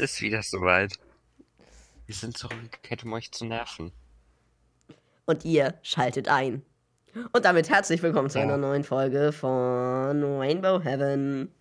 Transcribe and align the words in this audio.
Ist 0.00 0.22
wieder 0.22 0.42
soweit. 0.42 0.98
Wir 2.06 2.14
sind 2.14 2.38
zurückgekehrt, 2.38 3.04
um 3.04 3.12
euch 3.12 3.30
zu 3.32 3.44
nerven. 3.44 3.92
Und 5.26 5.44
ihr 5.44 5.78
schaltet 5.82 6.26
ein. 6.26 6.62
Und 7.32 7.44
damit 7.44 7.68
herzlich 7.68 8.02
willkommen 8.02 8.30
zu 8.30 8.38
Ja. 8.38 8.44
einer 8.44 8.56
neuen 8.56 8.82
Folge 8.82 9.30
von 9.30 10.22
Rainbow 10.38 10.80
Heaven. 10.82 11.52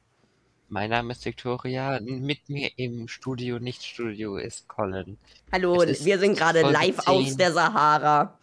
Mein 0.69 0.89
Name 0.89 1.11
ist 1.11 1.25
Victoria. 1.25 1.99
Mit 1.99 2.47
mir 2.47 2.71
im 2.77 3.09
Studio, 3.09 3.59
nicht 3.59 3.83
Studio, 3.83 4.37
ist 4.37 4.69
Colin. 4.69 5.17
Hallo, 5.51 5.81
ist 5.81 6.05
wir 6.05 6.17
sind 6.17 6.37
gerade 6.37 6.61
live 6.61 6.95
10. 6.95 7.07
aus 7.07 7.35
der 7.35 7.51
Sahara. 7.51 8.39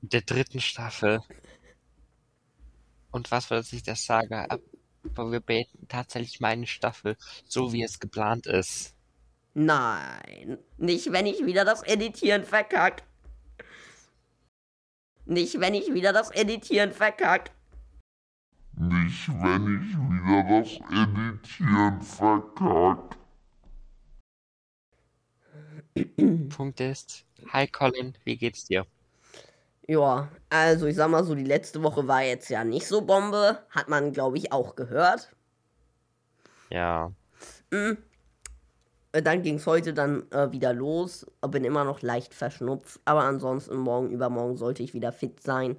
Der 0.00 0.22
dritten 0.22 0.62
Staffel. 0.62 1.20
Und 3.10 3.30
was 3.30 3.50
wird 3.50 3.66
sich 3.66 3.82
das 3.82 4.02
sagen? 4.02 4.46
Aber 5.14 5.30
wir 5.30 5.40
beenden 5.40 5.88
tatsächlich 5.88 6.40
meine 6.40 6.66
Staffel, 6.66 7.18
so 7.44 7.74
wie 7.74 7.82
es 7.82 8.00
geplant 8.00 8.46
ist. 8.46 8.94
Nein, 9.62 10.56
nicht 10.78 11.12
wenn 11.12 11.26
ich 11.26 11.44
wieder 11.44 11.66
das 11.66 11.82
Editieren 11.82 12.44
verkack. 12.44 13.02
Nicht 15.26 15.60
wenn 15.60 15.74
ich 15.74 15.92
wieder 15.92 16.14
das 16.14 16.30
Editieren 16.30 16.92
verkack. 16.92 17.50
Nicht, 18.78 19.28
wenn 19.28 19.66
ich 19.76 19.94
wieder 20.08 20.42
das 20.48 20.80
Editieren 20.90 22.00
verkack. 22.00 23.18
Punkt 26.56 26.80
ist, 26.80 27.26
hi 27.52 27.66
Colin, 27.66 28.16
wie 28.24 28.38
geht's 28.38 28.64
dir? 28.64 28.86
Ja, 29.86 30.30
also 30.48 30.86
ich 30.86 30.96
sag 30.96 31.10
mal 31.10 31.24
so, 31.24 31.34
die 31.34 31.44
letzte 31.44 31.82
Woche 31.82 32.08
war 32.08 32.22
jetzt 32.22 32.48
ja 32.48 32.64
nicht 32.64 32.86
so 32.86 33.02
Bombe. 33.02 33.62
Hat 33.68 33.90
man, 33.90 34.14
glaube 34.14 34.38
ich, 34.38 34.52
auch 34.52 34.74
gehört. 34.74 35.36
Ja, 36.70 37.12
Äh, 37.70 37.96
Dann 39.12 39.42
ging 39.42 39.56
es 39.56 39.66
heute 39.66 39.92
dann 39.94 40.30
äh, 40.30 40.52
wieder 40.52 40.72
los. 40.72 41.26
Bin 41.48 41.64
immer 41.64 41.84
noch 41.84 42.02
leicht 42.02 42.34
verschnupft. 42.34 43.00
Aber 43.04 43.24
ansonsten 43.24 43.76
morgen, 43.76 44.10
übermorgen 44.10 44.56
sollte 44.56 44.82
ich 44.82 44.94
wieder 44.94 45.12
fit 45.12 45.42
sein. 45.42 45.76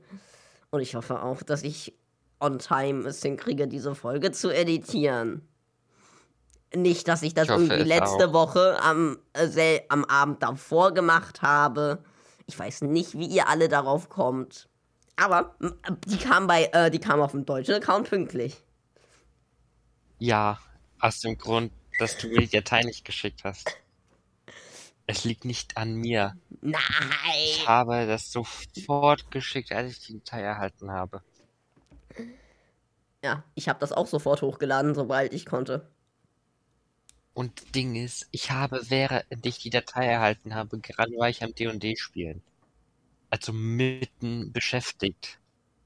Und 0.69 0.81
ich 0.81 0.95
hoffe 0.95 1.21
auch, 1.23 1.43
dass 1.43 1.63
ich 1.63 1.97
on 2.39 2.59
time 2.59 3.07
es 3.07 3.21
hinkriege, 3.21 3.67
diese 3.67 3.95
Folge 3.95 4.31
zu 4.31 4.49
editieren. 4.49 5.47
Nicht, 6.75 7.07
dass 7.07 7.21
ich 7.21 7.33
das 7.33 7.45
Ich 7.45 7.51
irgendwie 7.51 7.83
letzte 7.83 8.29
auch. 8.29 8.33
Woche 8.33 8.81
am, 8.81 9.17
äh, 9.33 9.81
am 9.89 10.05
Abend 10.05 10.41
davor 10.43 10.93
gemacht 10.93 11.41
habe. 11.41 12.03
Ich 12.47 12.57
weiß 12.57 12.81
nicht, 12.81 13.17
wie 13.17 13.27
ihr 13.27 13.47
alle 13.47 13.69
darauf 13.69 14.09
kommt. 14.09 14.67
Aber 15.17 15.55
die 16.07 16.17
kam 16.17 16.47
bei, 16.47 16.69
äh, 16.73 16.89
die 16.89 16.99
kam 16.99 17.21
auf 17.21 17.31
dem 17.31 17.45
deutschen 17.45 17.75
Account 17.75 18.09
pünktlich. 18.09 18.63
ja, 20.19 20.59
aus 20.99 21.19
dem 21.21 21.37
Grund, 21.37 21.71
dass 22.01 22.17
du 22.17 22.28
mir 22.28 22.39
die 22.41 22.50
Datei 22.50 22.81
nicht 22.81 23.06
geschickt 23.06 23.44
hast. 23.44 23.78
Es 25.07 25.23
liegt 25.23 25.45
nicht 25.45 25.78
an 25.78 25.94
mir. 25.95 26.35
Nein! 26.62 26.79
Ich 27.45 27.67
habe 27.67 28.06
das 28.07 28.31
sofort 28.31 29.29
geschickt, 29.31 29.72
als 29.72 29.91
ich 29.91 30.00
die 30.07 30.19
Datei 30.19 30.41
erhalten 30.41 30.91
habe. 30.91 31.22
Ja, 33.23 33.44
ich 33.56 33.69
habe 33.69 33.79
das 33.79 33.91
auch 33.91 34.07
sofort 34.07 34.41
hochgeladen, 34.41 34.95
sobald 34.95 35.34
ich 35.34 35.45
konnte. 35.45 35.88
Und 37.34 37.75
Ding 37.75 37.95
ist, 37.95 38.28
ich 38.31 38.51
habe, 38.51 38.81
während 38.90 39.45
ich 39.45 39.57
die 39.59 39.69
Datei 39.69 40.06
erhalten 40.06 40.53
habe, 40.56 40.79
gerade 40.79 41.11
war 41.17 41.29
ich 41.29 41.44
am 41.44 41.53
D&D 41.56 41.95
spielen. 41.97 42.41
Also 43.29 43.53
mitten 43.53 44.51
beschäftigt. 44.51 45.40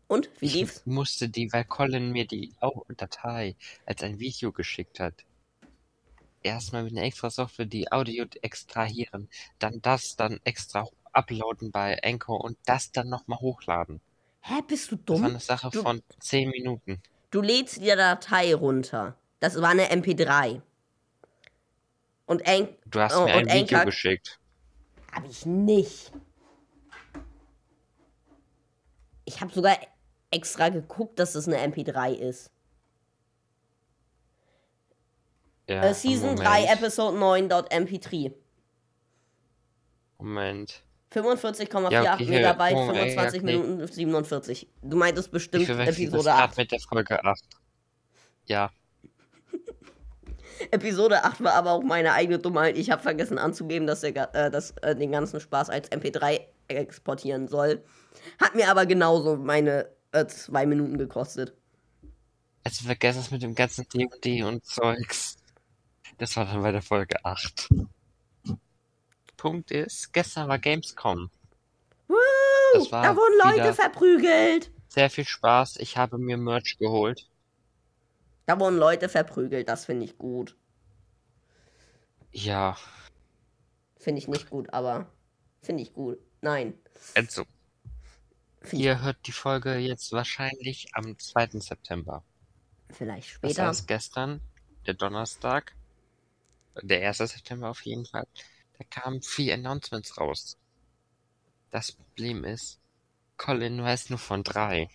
Und, 0.08 0.30
wie 0.40 0.46
Ich 0.46 0.54
lief's? 0.54 0.82
musste 0.86 1.30
die, 1.30 1.52
weil 1.52 1.66
Colin 1.66 2.12
mir 2.12 2.26
die 2.26 2.54
Au- 2.62 2.86
Datei 2.96 3.56
als 3.86 4.02
ein 4.04 4.20
Video 4.20 4.52
geschickt 4.52 5.00
hat. 5.00 5.14
Erstmal 6.46 6.84
mit 6.84 6.92
einer 6.94 7.02
extra 7.06 7.30
Software 7.32 7.66
die 7.66 7.92
Audio 7.92 8.26
extrahieren, 8.44 9.28
dann 9.58 9.82
das 9.82 10.16
dann 10.16 10.40
extra 10.44 10.88
uploaden 11.12 11.72
bei 11.72 12.00
Anchor 12.04 12.40
und 12.44 12.56
das 12.66 12.92
dann 12.92 13.10
nochmal 13.10 13.40
hochladen. 13.40 14.00
Hä, 14.42 14.62
bist 14.68 14.92
du 14.92 14.96
Das 14.98 15.08
war 15.10 15.16
dumm? 15.16 15.26
eine 15.26 15.40
Sache 15.40 15.70
Du- 15.72 15.82
von 15.82 16.04
10 16.20 16.50
Minuten. 16.52 17.02
Du 17.32 17.42
lädst 17.42 17.78
die 17.82 17.88
Datei 17.88 18.54
runter. 18.54 19.16
Das 19.40 19.60
war 19.60 19.70
eine 19.70 19.90
MP3. 19.90 20.62
Und 22.28 22.48
Ank 22.48 22.70
Du 22.86 23.00
hast 23.00 23.16
mir 23.20 23.34
ein 23.34 23.46
Video 23.48 23.80
Anchor- 23.80 23.86
geschickt. 23.86 24.40
hab 25.12 25.28
ich 25.28 25.46
nicht. 25.48 26.12
Ich 29.26 29.42
habe 29.42 29.52
sogar 29.52 29.78
extra 30.30 30.70
geguckt, 30.70 31.18
dass 31.18 31.34
es 31.34 31.48
eine 31.48 31.58
MP3 31.58 32.14
ist. 32.14 32.52
Ja, 35.68 35.84
äh, 35.84 35.94
Season 35.94 36.36
Moment, 36.36 36.48
3, 36.48 36.66
Episode 36.66 37.18
9.mp3. 37.18 38.34
Moment. 40.20 40.84
45,48 41.12 41.92
Ja, 41.92 42.14
okay, 42.14 42.26
Megabyte, 42.26 42.76
oh, 42.76 42.92
ey, 42.92 43.12
25 43.12 43.42
okay. 43.42 43.58
Minuten 43.58 43.88
47. 43.88 44.68
Du 44.82 44.98
meintest 44.98 45.32
bestimmt 45.32 45.70
Episode 45.70 46.24
gerade 46.24 46.30
8. 46.30 46.58
mit 46.58 46.72
der 46.72 46.80
Folge 46.80 47.24
8. 47.24 47.44
Ja, 48.46 48.72
Episode 50.72 51.24
8 51.24 51.44
war 51.44 51.54
aber 51.54 51.72
auch 51.72 51.84
meine 51.84 52.14
eigene 52.14 52.40
Dummheit. 52.40 52.78
Ich 52.78 52.92
habe 52.92 53.02
vergessen 53.02 53.38
anzugeben, 53.38 53.88
dass 53.88 54.04
er 54.04 54.34
äh, 54.36 54.52
das, 54.52 54.72
äh, 54.82 54.96
den 54.96 55.12
ganzen 55.12 55.40
Spaß 55.40 55.70
als 55.70 55.92
MP3 55.92 56.42
exportieren 56.68 57.48
soll. 57.48 57.84
Hat 58.40 58.56
mir 58.56 58.70
aber 58.70 58.86
genauso 58.86 59.38
meine 59.38 59.90
äh, 60.12 60.26
zwei 60.28 60.66
Minuten 60.66 60.98
gekostet. 60.98 61.54
also 62.64 62.86
vergesst 62.86 63.20
es 63.20 63.32
mit 63.32 63.44
dem 63.44 63.56
ganzen 63.56 63.88
D&D 63.88 64.44
und 64.44 64.66
Zeugs. 64.66 65.38
Das 66.18 66.36
war 66.38 66.46
dann 66.46 66.62
bei 66.62 66.72
der 66.72 66.82
Folge 66.82 67.24
8. 67.24 67.70
Punkt 69.38 69.72
ist, 69.72 70.14
gestern 70.14 70.48
war 70.48 70.58
Gamescom. 70.60 71.30
Woo! 72.08 72.16
Das 72.74 72.92
war 72.92 73.04
da 73.04 73.16
wurden 73.16 73.38
Leute 73.58 73.74
verprügelt. 73.74 74.72
Sehr 74.88 75.10
viel 75.10 75.26
Spaß. 75.26 75.78
Ich 75.78 75.98
habe 75.98 76.18
mir 76.18 76.38
Merch 76.38 76.78
geholt. 76.78 77.30
Da 78.46 78.60
wurden 78.60 78.78
Leute 78.78 79.10
verprügelt. 79.10 79.68
Das 79.68 79.86
finde 79.86 80.06
ich 80.06 80.18
gut. 80.18 80.56
Ja, 82.32 82.78
Finde 84.06 84.20
ich 84.20 84.28
nicht 84.28 84.52
gut, 84.52 84.72
aber 84.72 85.12
finde 85.64 85.82
ich 85.82 85.92
gut. 85.92 86.20
Nein. 86.42 86.78
Find 87.16 87.48
ihr 88.74 89.02
hört 89.02 89.18
die 89.26 89.32
Folge 89.32 89.78
jetzt 89.78 90.12
wahrscheinlich 90.12 90.90
am 90.94 91.18
2. 91.18 91.60
September. 91.60 92.24
Vielleicht 92.92 93.30
Das 93.30 93.34
später. 93.36 93.68
heißt 93.68 93.88
gestern, 93.88 94.42
der 94.86 94.94
Donnerstag, 94.94 95.76
der 96.82 97.08
1. 97.08 97.18
September 97.18 97.70
auf 97.70 97.82
jeden 97.82 98.06
Fall, 98.06 98.28
da 98.78 98.86
kamen 98.90 99.22
vier 99.22 99.54
Announcements 99.54 100.18
raus. 100.18 100.58
Das 101.72 101.92
Problem 101.92 102.44
ist, 102.44 102.80
Colin 103.38 103.84
weiß 103.84 104.10
nur 104.10 104.20
von 104.20 104.44
drei. 104.44 104.90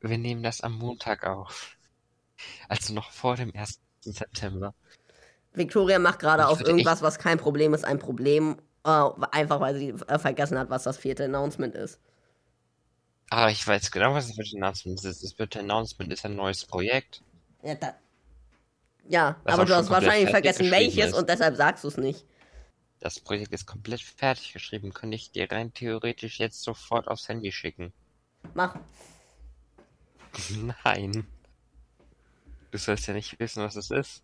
Wir 0.00 0.18
nehmen 0.18 0.42
das 0.42 0.60
am 0.60 0.78
Montag 0.78 1.24
auf. 1.24 1.76
Also 2.68 2.94
noch 2.94 3.10
vor 3.10 3.36
dem 3.36 3.54
1. 3.54 3.80
September. 4.00 4.74
Victoria 5.52 5.98
macht 5.98 6.20
gerade 6.20 6.46
auf 6.46 6.60
irgendwas, 6.60 7.02
was 7.02 7.18
kein 7.18 7.38
Problem 7.38 7.74
ist, 7.74 7.84
ein 7.84 7.98
Problem. 7.98 8.56
Äh, 8.84 9.10
einfach 9.32 9.60
weil 9.60 9.76
sie 9.76 9.90
äh, 9.90 10.18
vergessen 10.18 10.58
hat, 10.58 10.70
was 10.70 10.84
das 10.84 10.96
vierte 10.96 11.24
Announcement 11.24 11.74
ist. 11.74 12.00
Aber 13.28 13.50
ich 13.50 13.66
weiß 13.66 13.90
genau, 13.90 14.14
was 14.14 14.28
das 14.28 14.38
ein 14.38 14.62
Announcement 14.62 15.04
ist. 15.04 15.22
Das 15.22 15.32
vierte 15.34 15.60
Announcement 15.60 16.12
ist 16.12 16.24
ein 16.24 16.34
neues 16.34 16.64
Projekt. 16.64 17.22
Ja, 17.62 17.74
da, 17.74 17.94
ja 19.08 19.36
Was 19.44 19.54
aber 19.54 19.64
du 19.64 19.74
hast 19.74 19.90
wahrscheinlich 19.90 20.30
vergessen, 20.30 20.70
welches 20.70 21.08
ist. 21.08 21.14
und 21.14 21.28
deshalb 21.28 21.56
sagst 21.56 21.84
du 21.84 21.88
es 21.88 21.96
nicht. 21.96 22.24
Das 23.00 23.18
Projekt 23.18 23.52
ist 23.52 23.66
komplett 23.66 24.02
fertig 24.02 24.52
geschrieben. 24.52 24.92
Könnte 24.92 25.16
ich 25.16 25.32
dir 25.32 25.50
rein 25.50 25.72
theoretisch 25.72 26.38
jetzt 26.38 26.62
sofort 26.62 27.08
aufs 27.08 27.28
Handy 27.28 27.50
schicken. 27.50 27.92
Mach. 28.54 28.76
Nein. 30.84 31.26
Du 32.70 32.78
sollst 32.78 33.06
ja 33.08 33.14
nicht 33.14 33.40
wissen, 33.40 33.62
was 33.62 33.76
es 33.76 33.90
ist. 33.90 34.22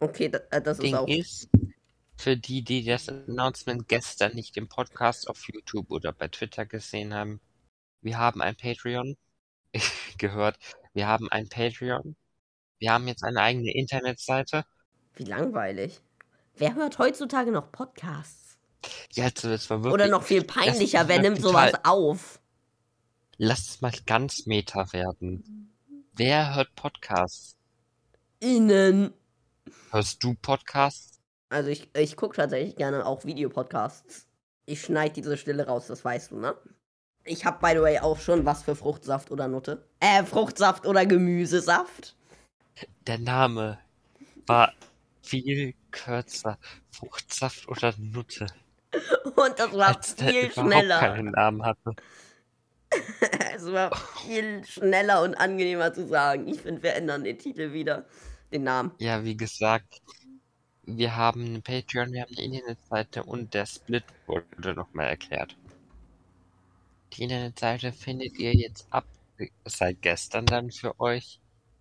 Okay, 0.00 0.30
äh, 0.50 0.60
das 0.60 0.78
ist 0.78 0.84
Ding 0.84 0.94
auch. 0.94 1.06
ist, 1.06 1.48
für 2.16 2.36
die, 2.36 2.62
die 2.62 2.84
das 2.84 3.08
Announcement 3.08 3.88
gestern 3.88 4.34
nicht 4.34 4.56
im 4.56 4.68
Podcast 4.68 5.28
auf 5.28 5.46
YouTube 5.48 5.90
oder 5.90 6.12
bei 6.12 6.28
Twitter 6.28 6.66
gesehen 6.66 7.14
haben, 7.14 7.40
wir 8.02 8.18
haben 8.18 8.42
ein 8.42 8.56
Patreon 8.56 9.16
gehört. 10.18 10.58
Wir 10.92 11.06
haben 11.06 11.30
ein 11.30 11.48
Patreon. 11.48 12.16
Wir 12.80 12.92
haben 12.92 13.06
jetzt 13.06 13.22
eine 13.22 13.40
eigene 13.40 13.72
Internetseite. 13.74 14.64
Wie 15.14 15.24
langweilig. 15.24 16.00
Wer 16.56 16.74
hört 16.74 16.98
heutzutage 16.98 17.52
noch 17.52 17.70
Podcasts? 17.70 18.56
Ja, 19.12 19.24
also 19.24 19.50
das 19.50 19.68
war 19.68 19.84
wirklich. 19.84 19.92
Oder 19.92 20.08
noch 20.08 20.22
viel 20.22 20.42
peinlicher, 20.44 21.06
wer 21.06 21.20
nimmt 21.20 21.42
sowas 21.42 21.72
auf? 21.84 22.40
Lass 23.36 23.68
es 23.68 23.80
mal 23.82 23.92
ganz 24.06 24.46
meta 24.46 24.92
werden. 24.94 25.70
Wer 26.14 26.54
hört 26.54 26.74
Podcasts? 26.74 27.54
Innen. 28.40 29.12
Hörst 29.90 30.24
du 30.24 30.34
Podcasts? 30.40 31.20
Also 31.50 31.68
ich, 31.68 31.94
ich 31.94 32.16
gucke 32.16 32.36
tatsächlich 32.36 32.76
gerne 32.76 33.04
auch 33.04 33.26
Videopodcasts. 33.26 34.26
Ich 34.64 34.80
schneide 34.80 35.14
diese 35.14 35.36
Stille 35.36 35.66
raus, 35.66 35.86
das 35.86 36.02
weißt 36.02 36.30
du, 36.30 36.36
ne? 36.36 36.54
Ich 37.24 37.44
hab 37.44 37.60
by 37.60 37.72
the 37.74 37.82
way 37.82 37.98
auch 37.98 38.18
schon 38.18 38.46
was 38.46 38.62
für 38.62 38.74
Fruchtsaft 38.74 39.30
oder 39.30 39.48
Nutte. 39.48 39.86
Äh, 40.00 40.24
Fruchtsaft 40.24 40.86
oder 40.86 41.04
Gemüsesaft. 41.04 42.16
Der 43.06 43.18
Name 43.18 43.78
war 44.46 44.72
viel 45.22 45.74
kürzer. 45.90 46.58
Fruchtsaft 46.90 47.68
oder 47.68 47.94
Nutte. 47.98 48.46
Und 49.36 49.58
das 49.58 49.72
war 49.72 49.96
Als 49.96 50.16
der 50.16 50.28
viel 50.28 50.46
überhaupt 50.46 50.72
schneller. 50.72 50.98
keinen 50.98 51.30
Namen 51.30 51.64
hatte. 51.64 51.94
Es 53.54 53.70
war 53.70 53.94
viel 54.26 54.64
schneller 54.64 55.22
und 55.22 55.34
angenehmer 55.34 55.92
zu 55.92 56.08
sagen. 56.08 56.48
Ich 56.48 56.62
finde, 56.62 56.82
wir 56.82 56.94
ändern 56.94 57.24
den 57.24 57.38
Titel 57.38 57.72
wieder. 57.72 58.06
Den 58.52 58.64
Namen. 58.64 58.92
Ja, 58.98 59.22
wie 59.22 59.36
gesagt, 59.36 60.00
wir 60.84 61.14
haben 61.14 61.44
einen 61.44 61.62
Patreon, 61.62 62.12
wir 62.12 62.22
haben 62.22 62.34
eine 62.36 62.46
Internetseite 62.46 63.22
und 63.22 63.54
der 63.54 63.66
Split 63.66 64.04
wurde 64.26 64.74
nochmal 64.74 65.08
erklärt. 65.08 65.56
Die 67.12 67.24
Internetseite 67.24 67.92
findet 67.92 68.38
ihr 68.38 68.54
jetzt 68.54 68.86
ab 68.90 69.04
seit 69.64 70.02
gestern 70.02 70.46
dann 70.46 70.70
für 70.70 70.98
euch, 71.00 71.38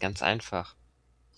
Ganz 0.00 0.22
einfach. 0.22 0.75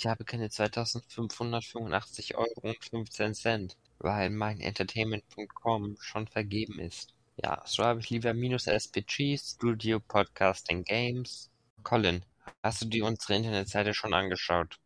Ich 0.01 0.07
habe 0.07 0.25
keine 0.25 0.49
2585 0.49 2.37
Euro 2.37 2.61
und 2.63 2.77
15 2.85 3.35
Cent, 3.35 3.77
weil 3.99 4.31
mein 4.31 4.61
Entertainment.com 4.61 5.97
schon 5.99 6.29
vergeben 6.29 6.79
ist. 6.79 7.15
Ja, 7.43 7.61
so 7.65 7.83
habe 7.83 7.99
ich 7.99 8.09
lieber 8.09 8.33
minus 8.33 8.69
SPG, 8.69 9.37
Studio, 9.37 9.99
Podcasting, 9.99 10.85
Games. 10.85 11.51
Colin, 11.83 12.23
hast 12.63 12.83
du 12.83 12.87
dir 12.87 13.07
unsere 13.07 13.35
Internetseite 13.35 13.93
schon 13.93 14.15
angeschaut? 14.15 14.79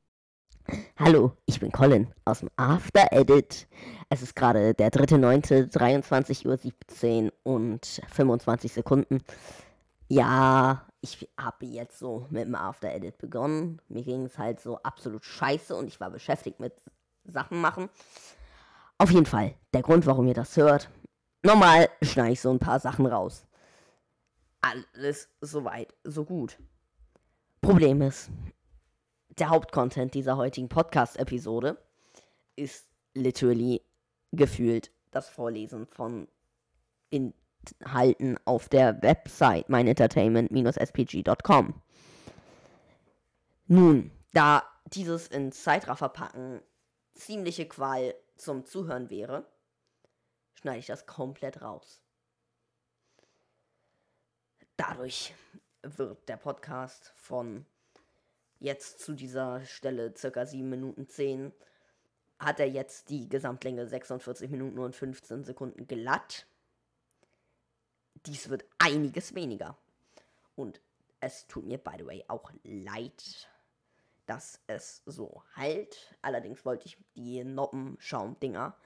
Hallo, 0.96 1.36
ich 1.44 1.60
bin 1.60 1.72
Colin 1.72 2.10
aus 2.24 2.38
dem 2.40 2.48
After 2.56 3.12
Edit. 3.12 3.68
Es 4.08 4.22
ist 4.22 4.34
gerade 4.34 4.72
der 4.72 4.90
3.9., 4.90 5.70
23.17 5.70 7.24
Uhr 7.24 7.32
und 7.42 8.00
25 8.08 8.72
Sekunden. 8.72 9.22
Ja, 10.08 10.86
ich 11.02 11.28
habe 11.36 11.66
jetzt 11.66 11.98
so 11.98 12.26
mit 12.30 12.46
dem 12.46 12.54
After 12.54 12.90
Edit 12.90 13.18
begonnen. 13.18 13.82
Mir 13.88 14.04
ging 14.04 14.24
es 14.24 14.38
halt 14.38 14.60
so 14.60 14.78
absolut 14.78 15.24
scheiße 15.24 15.74
und 15.74 15.88
ich 15.88 16.00
war 16.00 16.10
beschäftigt 16.10 16.60
mit 16.60 16.72
Sachen 17.24 17.60
machen. 17.60 17.90
Auf 18.98 19.10
jeden 19.10 19.26
Fall, 19.26 19.54
der 19.74 19.82
Grund, 19.82 20.06
warum 20.06 20.28
ihr 20.28 20.34
das 20.34 20.56
hört. 20.56 20.88
Normal 21.42 21.90
schneide 22.02 22.32
ich 22.32 22.40
so 22.40 22.50
ein 22.50 22.60
paar 22.60 22.78
Sachen 22.78 23.04
raus. 23.04 23.44
Alles 24.60 25.28
soweit, 25.40 25.92
so 26.04 26.24
gut. 26.24 26.56
Problem 27.60 28.00
ist, 28.00 28.30
der 29.38 29.50
Hauptcontent 29.50 30.14
dieser 30.14 30.36
heutigen 30.36 30.68
Podcast-Episode 30.68 31.82
ist 32.54 32.86
literally 33.14 33.82
gefühlt 34.30 34.92
das 35.10 35.28
Vorlesen 35.28 35.86
von 35.86 36.28
Inhalten 37.80 38.38
auf 38.44 38.68
der 38.68 39.02
Website 39.02 39.68
meinentertainment-spg.com. 39.68 41.82
Nun, 43.66 44.12
da 44.32 44.62
dieses 44.86 45.28
in 45.28 45.52
Zeitraffer 45.52 46.08
packen 46.08 46.60
ziemliche 47.14 47.66
Qual 47.66 48.14
zum 48.36 48.66
Zuhören 48.66 49.10
wäre, 49.10 49.46
schneide 50.54 50.78
ich 50.78 50.86
das 50.86 51.06
komplett 51.06 51.62
raus. 51.62 52.00
Dadurch 54.76 55.34
wird 55.82 56.28
der 56.28 56.36
Podcast 56.36 57.12
von 57.16 57.66
jetzt 58.58 59.00
zu 59.00 59.14
dieser 59.14 59.64
Stelle 59.64 60.14
circa 60.16 60.46
7 60.46 60.68
Minuten 60.68 61.08
10 61.08 61.52
hat 62.38 62.60
er 62.60 62.68
jetzt 62.68 63.10
die 63.10 63.28
Gesamtlänge 63.28 63.86
46 63.86 64.50
Minuten 64.50 64.78
und 64.78 64.96
15 64.96 65.44
Sekunden 65.44 65.86
glatt. 65.86 66.46
Dies 68.26 68.48
wird 68.48 68.64
einiges 68.78 69.34
weniger. 69.34 69.76
Und 70.54 70.80
es 71.20 71.46
tut 71.46 71.66
mir, 71.66 71.78
by 71.78 71.92
the 71.98 72.06
way, 72.06 72.24
auch 72.28 72.50
leid, 72.64 73.48
dass 74.26 74.60
es 74.66 75.02
so 75.06 75.42
halt. 75.56 76.16
Allerdings 76.22 76.64
wollte 76.64 76.86
ich 76.86 76.98
die 77.14 77.42
Noppenschaum-Dinger 77.44 78.76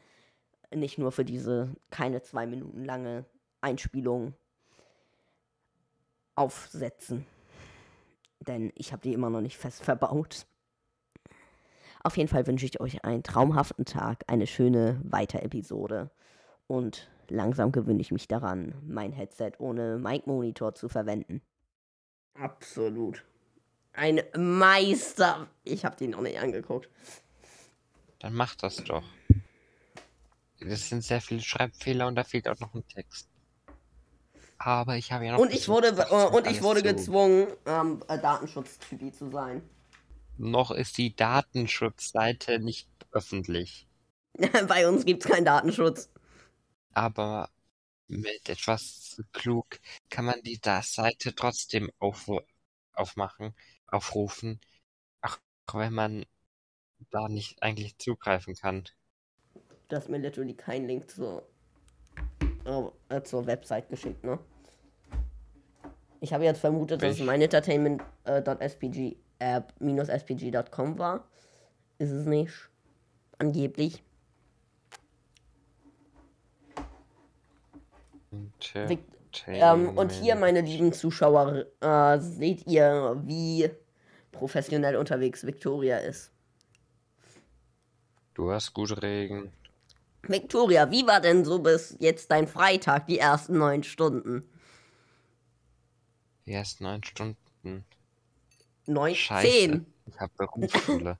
nicht 0.74 0.98
nur 0.98 1.12
für 1.12 1.24
diese 1.24 1.74
keine 1.90 2.22
zwei 2.22 2.46
Minuten 2.46 2.84
lange 2.84 3.24
Einspielung 3.60 4.34
aufsetzen. 6.34 7.26
Denn 8.40 8.72
ich 8.74 8.92
habe 8.92 9.02
die 9.02 9.12
immer 9.12 9.30
noch 9.30 9.40
nicht 9.40 9.56
fest 9.56 9.82
verbaut. 9.82 10.46
Auf 12.02 12.16
jeden 12.16 12.28
Fall 12.28 12.46
wünsche 12.46 12.66
ich 12.66 12.80
euch 12.80 13.04
einen 13.04 13.22
traumhaften 13.22 13.84
Tag, 13.84 14.24
eine 14.28 14.46
schöne 14.46 15.00
Weiter-Episode. 15.02 16.10
Und 16.68 17.08
langsam 17.30 17.72
gewöhne 17.72 18.00
ich 18.00 18.12
mich 18.12 18.28
daran, 18.28 18.74
mein 18.86 19.12
Headset 19.12 19.52
ohne 19.58 19.98
Mic-Monitor 19.98 20.74
zu 20.74 20.88
verwenden. 20.88 21.42
Absolut. 22.34 23.24
Ein 23.92 24.22
Meister. 24.36 25.48
Ich 25.64 25.84
habe 25.84 25.96
den 25.96 26.10
noch 26.10 26.20
nicht 26.20 26.38
angeguckt. 26.38 26.88
Dann 28.18 28.34
mach 28.34 28.54
das 28.54 28.76
doch. 28.84 29.04
Das 30.60 30.88
sind 30.88 31.02
sehr 31.02 31.20
viele 31.20 31.40
Schreibfehler 31.40 32.06
und 32.06 32.14
da 32.14 32.24
fehlt 32.24 32.48
auch 32.48 32.58
noch 32.60 32.74
ein 32.74 32.86
Text. 32.88 33.28
Aber 34.58 34.96
ich 34.96 35.12
habe 35.12 35.26
ja 35.26 35.32
noch. 35.32 35.38
Und 35.38 35.52
ich 35.52 35.68
wurde, 35.68 35.88
äh, 35.88 36.26
und 36.34 36.46
ich 36.46 36.62
wurde 36.62 36.82
gezwungen, 36.82 37.46
ähm, 37.66 38.02
äh, 38.08 38.18
Datenschutz-Typi 38.18 39.12
zu 39.12 39.30
sein. 39.30 39.62
Noch 40.38 40.70
ist 40.70 40.98
die 40.98 41.14
Datenschutzseite 41.14 42.58
nicht 42.58 42.88
öffentlich. 43.12 43.86
Bei 44.68 44.88
uns 44.88 45.04
gibt's 45.04 45.26
keinen 45.26 45.44
Datenschutz. 45.44 46.10
Aber 46.96 47.50
mit 48.08 48.48
etwas 48.48 49.22
klug 49.32 49.66
kann 50.08 50.24
man 50.24 50.40
die 50.42 50.58
Seite 50.80 51.34
trotzdem 51.34 51.90
auf, 51.98 52.30
aufmachen, 52.94 53.54
aufrufen, 53.86 54.62
auch 55.20 55.36
wenn 55.74 55.92
man 55.92 56.24
da 57.10 57.28
nicht 57.28 57.62
eigentlich 57.62 57.98
zugreifen 57.98 58.54
kann. 58.54 58.84
Du 59.88 59.96
hast 59.96 60.08
mir 60.08 60.16
literally 60.16 60.54
keinen 60.54 60.86
Link 60.86 61.10
zur, 61.10 61.46
äh, 63.10 63.20
zur 63.24 63.46
Website 63.46 63.90
geschickt, 63.90 64.24
ne? 64.24 64.38
Ich 66.20 66.32
habe 66.32 66.44
jetzt 66.44 66.60
vermutet, 66.60 67.02
dass 67.02 67.20
es 67.20 67.20
meinentertainment.spg 67.20 69.16
app-spg.com 69.38 70.98
war. 70.98 71.28
Ist 71.98 72.12
es 72.12 72.24
nicht. 72.24 72.70
Angeblich. 73.36 74.02
Ähm, 79.46 79.96
und 79.96 80.12
hier, 80.12 80.34
meine 80.34 80.62
lieben 80.62 80.92
Zuschauer, 80.92 81.66
äh, 81.80 82.18
seht 82.18 82.66
ihr, 82.66 83.20
wie 83.24 83.70
professionell 84.32 84.96
unterwegs 84.96 85.44
Victoria 85.46 85.98
ist. 85.98 86.30
Du 88.34 88.50
hast 88.50 88.74
gute 88.74 89.02
Regen. 89.02 89.52
Victoria, 90.22 90.90
wie 90.90 91.06
war 91.06 91.20
denn 91.20 91.44
so 91.44 91.58
bis 91.58 91.96
jetzt 92.00 92.30
dein 92.30 92.46
Freitag, 92.46 93.06
die 93.06 93.18
ersten 93.18 93.58
neun 93.58 93.82
Stunden? 93.82 94.44
Die 96.46 96.52
ersten 96.52 96.84
neun 96.84 97.02
Stunden. 97.04 97.84
Neun? 98.86 99.14
Scheiße. 99.14 99.48
Zehn. 99.48 99.86
Ich 100.06 100.20
habe 100.20 100.32
Berufsschule. 100.36 101.18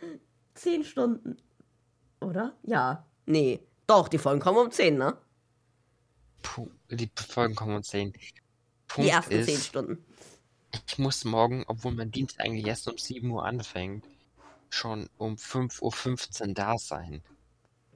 Zehn 0.54 0.84
Stunden. 0.84 1.36
Oder? 2.20 2.54
Ja. 2.62 3.04
Nee. 3.26 3.60
Doch, 3.86 4.08
die 4.08 4.18
Folgen 4.18 4.40
kommen 4.40 4.58
um 4.58 4.70
zehn, 4.70 4.96
ne? 4.96 5.16
Die 6.90 7.10
Folgen 7.16 7.54
kommen 7.54 7.76
um 7.76 7.82
10. 7.82 8.12
Die 8.12 8.18
Punkt 8.88 9.10
ersten 9.10 9.32
ist, 9.34 9.46
zehn 9.46 9.58
Stunden. 9.60 10.04
ich 10.86 10.98
muss 10.98 11.24
morgen, 11.24 11.64
obwohl 11.66 11.92
mein 11.92 12.10
Dienst 12.10 12.40
eigentlich 12.40 12.66
erst 12.66 12.88
um 12.88 12.98
7 12.98 13.30
Uhr 13.30 13.44
anfängt, 13.44 14.04
schon 14.68 15.08
um 15.18 15.34
5.15 15.36 16.48
Uhr 16.48 16.54
da 16.54 16.78
sein. 16.78 17.22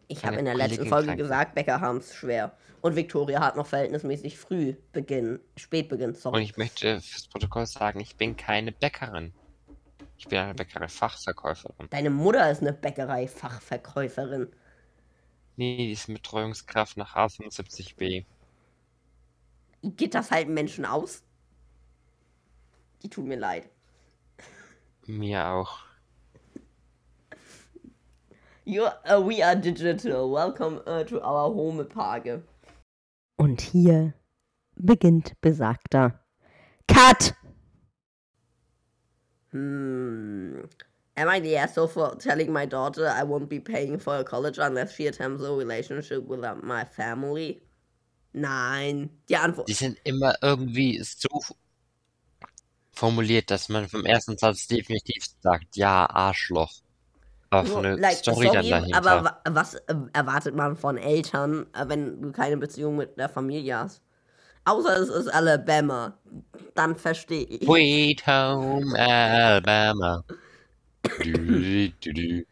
Ich 0.09 0.25
habe 0.25 0.37
in 0.37 0.45
der 0.45 0.55
letzten 0.55 0.87
Folge 0.87 1.07
krank. 1.09 1.19
gesagt, 1.19 1.55
Bäcker 1.55 1.81
haben 1.81 1.99
es 1.99 2.15
schwer. 2.15 2.57
Und 2.83 2.97
Victoria 2.97 3.41
hat 3.41 3.57
noch 3.57 3.67
verhältnismäßig 3.67 4.37
früh 4.39 4.75
Beginn, 4.93 5.41
Spätbeginn, 5.57 6.11
Und 6.11 6.19
sorry. 6.19 6.43
ich 6.43 6.57
möchte 6.59 7.01
fürs 7.01 7.27
Protokoll 7.29 7.67
sagen, 7.67 8.01
ich 8.01 8.17
bin 8.17 8.37
keine 8.37 8.73
Bäckerin. 8.73 9.33
Ich 10.19 10.29
bin 10.29 10.39
eine 10.39 10.55
Bäckerei-Fachverkäuferin. 10.55 11.89
Deine 11.91 12.11
Mutter 12.11 12.51
ist 12.51 12.61
eine 12.61 12.73
Bäckerei-Fachverkäuferin. 12.75 14.49
Nee, 15.57 15.77
die 15.79 15.93
ist 15.93 16.09
Betreuungskraft 16.09 16.97
nach 16.97 17.17
A75b. 17.17 18.27
Geht 19.85 20.15
das 20.15 20.31
halt 20.31 20.49
Menschen 20.49 20.87
aus? 20.87 21.23
Die 23.03 23.11
tun 23.11 23.29
mir 23.29 23.37
leid. 23.37 23.69
Mir 25.07 25.47
auch. 25.47 25.79
You, 28.65 28.87
uh, 28.87 29.21
we 29.21 29.45
are 29.45 29.55
digital. 29.55 30.31
Welcome 30.31 30.81
uh, 30.87 31.05
to 31.05 31.21
our 31.21 31.53
home 31.53 31.85
Page. 31.85 32.41
Und 33.37 33.61
hier 33.61 34.15
beginnt 34.77 35.39
besagter 35.43 36.19
Cut. 36.89 37.35
Hmm. 39.51 40.63
Am 41.17 41.29
I 41.29 41.41
the 41.41 41.59
asshole 41.59 41.89
for 41.89 42.17
telling 42.17 42.51
my 42.51 42.65
daughter 42.65 43.07
I 43.07 43.23
won't 43.23 43.51
be 43.51 43.61
paying 43.61 43.99
for 43.99 44.15
her 44.15 44.25
college 44.25 44.59
unless 44.59 44.95
she 44.95 45.07
attempts 45.09 45.45
a 45.45 45.53
relationship 45.53 46.27
with 46.27 46.43
uh, 46.43 46.55
my 46.63 46.85
family? 46.85 47.61
Nein. 48.35 49.11
Die 49.29 49.37
Antwort. 49.37 49.69
Die 49.69 49.75
sind 49.75 49.97
immer 50.03 50.35
irgendwie 50.43 51.01
so 51.03 51.41
formuliert, 52.93 53.51
dass 53.51 53.69
man 53.69 53.89
vom 53.89 54.05
ersten 54.05 54.37
Satz 54.37 54.67
definitiv 54.67 55.25
sagt, 55.41 55.77
ja, 55.77 56.09
Arschloch. 56.11 56.73
Aber 57.51 57.67
von 57.67 57.83
der 57.85 57.97
like, 57.97 58.17
Story 58.17 58.47
dann 58.47 58.65
sorry, 58.65 58.71
dahinter. 58.71 58.99
aber 58.99 59.25
wa 59.25 59.41
was 59.51 59.75
äh, 59.75 59.95
erwartet 60.13 60.57
man 60.57 60.77
von 60.77 60.99
Eltern, 60.99 61.67
äh, 61.73 61.89
wenn 61.89 62.21
du 62.21 62.33
keine 62.33 62.57
Beziehung 62.57 62.97
mit 62.97 63.17
der 63.17 63.29
Familie 63.29 63.79
hast? 63.79 64.03
Außer 64.65 64.97
es 64.97 65.09
ist 65.09 65.29
Alabama. 65.29 66.19
Dann 66.75 66.97
verstehe 66.97 67.45
ich. 67.45 67.65
Sweet 67.65 68.27
home 68.27 68.99
Alabama. 68.99 70.25
du, 71.23 71.93
du, 72.01 72.13
du. 72.13 72.45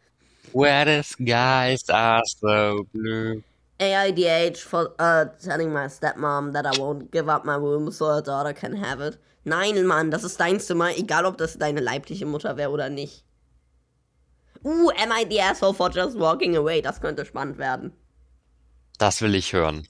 Where 0.53 0.85
the 0.85 1.03
skies 1.03 1.89
are 1.89 2.21
so 2.25 2.85
blue. 2.93 3.43
AIDH 3.83 4.57
for 4.57 4.93
uh, 4.99 5.25
telling 5.43 5.73
my 5.73 5.87
stepmom 5.87 6.53
that 6.53 6.65
I 6.65 6.71
won't 6.79 7.11
give 7.11 7.29
up 7.29 7.45
my 7.45 7.55
room 7.55 7.91
so 7.91 8.05
her 8.15 8.21
daughter 8.21 8.53
can 8.53 8.75
have 8.77 9.01
it. 9.01 9.17
Nein, 9.45 9.85
Mann, 9.85 10.09
das 10.09 10.23
ist 10.23 10.39
dein 10.39 10.59
Zimmer, 10.59 10.91
egal 10.97 11.25
ob 11.25 11.37
das 11.37 11.57
deine 11.57 11.81
leibliche 11.81 12.25
Mutter 12.25 12.55
wäre 12.57 12.71
oder 12.71 12.89
nicht. 12.89 13.23
Uh, 14.63 14.91
am 14.97 15.11
I 15.11 15.25
the 15.25 15.41
asshole 15.41 15.73
for 15.73 15.89
just 15.89 16.17
walking 16.17 16.55
away? 16.55 16.81
Das 16.81 17.01
könnte 17.01 17.25
spannend 17.25 17.57
werden. 17.57 17.91
Das 18.97 19.21
will 19.21 19.35
ich 19.35 19.51
hören. 19.51 19.87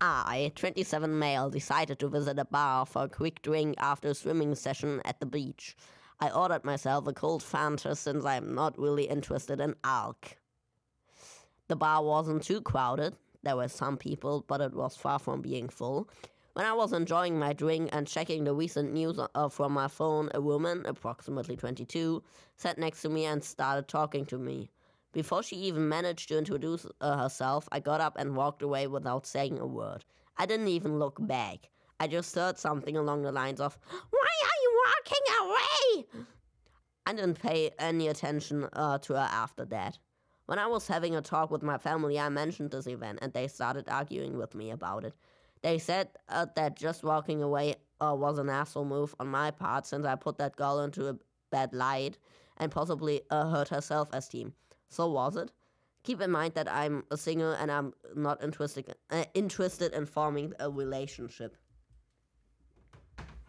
I, 0.00 0.52
27 0.54 1.18
male, 1.18 1.50
decided 1.50 1.98
to 1.98 2.08
visit 2.08 2.38
a 2.38 2.44
bar 2.44 2.86
for 2.86 3.04
a 3.04 3.08
quick 3.08 3.42
drink 3.42 3.74
after 3.78 4.10
a 4.10 4.14
swimming 4.14 4.54
session 4.54 5.00
at 5.04 5.20
the 5.20 5.26
beach. 5.26 5.76
I 6.20 6.30
ordered 6.30 6.64
myself 6.64 7.06
a 7.06 7.12
cold 7.12 7.42
Fanta 7.42 7.96
since 7.96 8.24
I'm 8.24 8.54
not 8.54 8.78
really 8.78 9.04
interested 9.04 9.60
in 9.60 9.74
alk. 9.84 10.36
The 11.68 11.76
bar 11.76 12.02
wasn't 12.02 12.42
too 12.42 12.62
crowded. 12.62 13.14
There 13.42 13.56
were 13.56 13.68
some 13.68 13.98
people, 13.98 14.44
but 14.48 14.62
it 14.62 14.74
was 14.74 14.96
far 14.96 15.18
from 15.18 15.42
being 15.42 15.68
full. 15.68 16.08
When 16.54 16.64
I 16.64 16.72
was 16.72 16.94
enjoying 16.94 17.38
my 17.38 17.52
drink 17.52 17.90
and 17.92 18.06
checking 18.06 18.44
the 18.44 18.54
recent 18.54 18.92
news 18.92 19.20
uh, 19.34 19.48
from 19.50 19.72
my 19.72 19.86
phone, 19.86 20.30
a 20.34 20.40
woman, 20.40 20.82
approximately 20.86 21.56
22, 21.56 22.22
sat 22.56 22.78
next 22.78 23.02
to 23.02 23.10
me 23.10 23.26
and 23.26 23.44
started 23.44 23.86
talking 23.86 24.24
to 24.26 24.38
me. 24.38 24.70
Before 25.12 25.42
she 25.42 25.56
even 25.56 25.88
managed 25.88 26.28
to 26.28 26.38
introduce 26.38 26.86
uh, 27.00 27.18
herself, 27.18 27.68
I 27.70 27.80
got 27.80 28.00
up 28.00 28.16
and 28.18 28.34
walked 28.34 28.62
away 28.62 28.86
without 28.86 29.26
saying 29.26 29.58
a 29.58 29.66
word. 29.66 30.04
I 30.38 30.46
didn't 30.46 30.68
even 30.68 30.98
look 30.98 31.18
back. 31.20 31.68
I 32.00 32.06
just 32.06 32.34
heard 32.34 32.58
something 32.58 32.96
along 32.96 33.22
the 33.22 33.32
lines 33.32 33.60
of, 33.60 33.78
Why 34.10 34.28
are 34.42 34.60
you 34.62 34.82
walking 34.86 35.26
away? 35.42 36.24
I 37.06 37.12
didn't 37.12 37.40
pay 37.40 37.70
any 37.78 38.08
attention 38.08 38.68
uh, 38.72 38.98
to 38.98 39.14
her 39.14 39.28
after 39.30 39.64
that. 39.66 39.98
When 40.48 40.58
I 40.58 40.66
was 40.66 40.88
having 40.88 41.14
a 41.14 41.20
talk 41.20 41.50
with 41.50 41.62
my 41.62 41.76
family, 41.76 42.18
I 42.18 42.30
mentioned 42.30 42.70
this 42.70 42.86
event 42.86 43.18
and 43.20 43.34
they 43.34 43.48
started 43.48 43.86
arguing 43.86 44.38
with 44.38 44.54
me 44.54 44.70
about 44.70 45.04
it. 45.04 45.12
They 45.60 45.78
said 45.78 46.08
uh, 46.30 46.46
that 46.56 46.74
just 46.74 47.04
walking 47.04 47.42
away 47.42 47.74
uh, 48.00 48.14
was 48.14 48.38
an 48.38 48.48
asshole 48.48 48.86
move 48.86 49.14
on 49.20 49.28
my 49.28 49.50
part 49.50 49.84
since 49.84 50.06
I 50.06 50.14
put 50.14 50.38
that 50.38 50.56
girl 50.56 50.80
into 50.80 51.06
a 51.06 51.16
bad 51.50 51.74
light 51.74 52.16
and 52.56 52.72
possibly 52.72 53.20
uh, 53.28 53.50
hurt 53.50 53.68
her 53.68 53.82
self 53.82 54.08
esteem. 54.14 54.54
So 54.88 55.10
was 55.10 55.36
it? 55.36 55.52
Keep 56.02 56.22
in 56.22 56.30
mind 56.30 56.54
that 56.54 56.66
I'm 56.72 57.04
a 57.10 57.18
single 57.18 57.52
and 57.52 57.70
I'm 57.70 57.92
not 58.16 58.42
interested 58.42 58.94
uh, 59.10 59.24
interested 59.34 59.92
in 59.92 60.06
forming 60.06 60.54
a 60.58 60.70
relationship. 60.70 61.58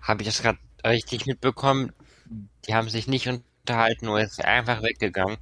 Habe 0.01 0.23
ich 0.23 0.27
das 0.27 0.41
gerade 0.41 0.59
richtig 0.85 1.27
mitbekommen? 1.27 1.93
Die 2.67 2.73
haben 2.73 2.89
sich 2.89 3.07
nicht 3.07 3.29
unterhalten 3.29 4.09
oder 4.09 4.25
ist 4.25 4.43
einfach 4.43 4.81
weggegangen. 4.81 5.37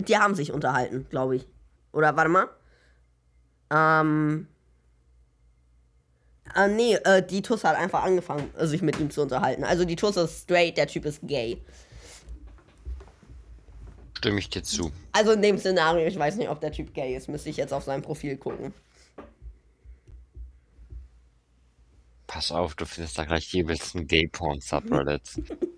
Die 0.00 0.18
haben 0.18 0.34
sich 0.34 0.52
unterhalten, 0.52 1.06
glaube 1.08 1.36
ich. 1.36 1.46
Oder 1.92 2.16
warte 2.16 2.30
mal. 2.30 2.48
Ähm. 3.70 4.48
Ah, 6.52 6.68
nee, 6.68 6.94
äh, 6.94 7.26
die 7.26 7.42
Tuss 7.42 7.64
hat 7.64 7.76
einfach 7.76 8.04
angefangen, 8.04 8.50
äh, 8.56 8.66
sich 8.66 8.82
mit 8.82 9.00
ihm 9.00 9.10
zu 9.10 9.22
unterhalten. 9.22 9.64
Also 9.64 9.84
die 9.84 9.96
Tuss 9.96 10.16
ist 10.16 10.42
straight, 10.42 10.76
der 10.76 10.86
Typ 10.86 11.04
ist 11.04 11.20
gay. 11.22 11.60
Stimme 14.18 14.38
ich 14.38 14.48
dir 14.50 14.62
zu. 14.62 14.92
Also 15.12 15.32
in 15.32 15.42
dem 15.42 15.58
Szenario, 15.58 16.06
ich 16.06 16.18
weiß 16.18 16.36
nicht, 16.36 16.48
ob 16.48 16.60
der 16.60 16.70
Typ 16.70 16.94
gay 16.94 17.16
ist, 17.16 17.28
müsste 17.28 17.50
ich 17.50 17.56
jetzt 17.56 17.72
auf 17.72 17.84
sein 17.84 18.02
Profil 18.02 18.36
gucken. 18.36 18.72
Pass 22.26 22.52
auf, 22.52 22.74
du 22.74 22.86
findest 22.86 23.18
da 23.18 23.24
gleich 23.24 23.50
die 23.50 23.60
übelsten 23.60 24.06
Gay-Porn-Subreddits. 24.06 25.40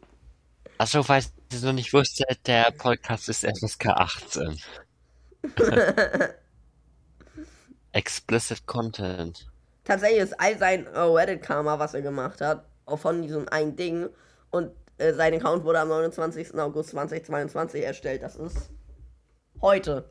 Achso, 0.79 1.03
falls 1.03 1.33
ihr 1.53 1.59
so 1.59 1.73
nicht 1.73 1.93
wusstet, 1.93 2.47
der 2.47 2.71
Podcast 2.71 3.29
ist 3.29 3.47
FSK 3.47 3.87
18. 3.87 4.61
Explicit 7.93 8.67
Content. 8.67 9.51
Tatsächlich 9.85 10.21
ist 10.21 10.39
all 10.39 10.59
sein 10.59 10.87
äh, 10.87 10.99
Reddit-Karma, 10.99 11.79
was 11.79 11.95
er 11.95 12.03
gemacht 12.03 12.43
hat, 12.43 12.67
auch 12.85 12.99
von 12.99 13.23
diesem 13.23 13.49
einen 13.49 13.75
Ding. 13.77 14.11
Und 14.51 14.73
äh, 14.99 15.15
sein 15.15 15.33
Account 15.33 15.65
wurde 15.65 15.81
am 15.81 15.89
29. 15.89 16.55
August 16.59 16.91
2022 16.91 17.83
erstellt. 17.83 18.23
Das 18.23 18.37
ist 18.37 18.71
heute. 19.63 20.11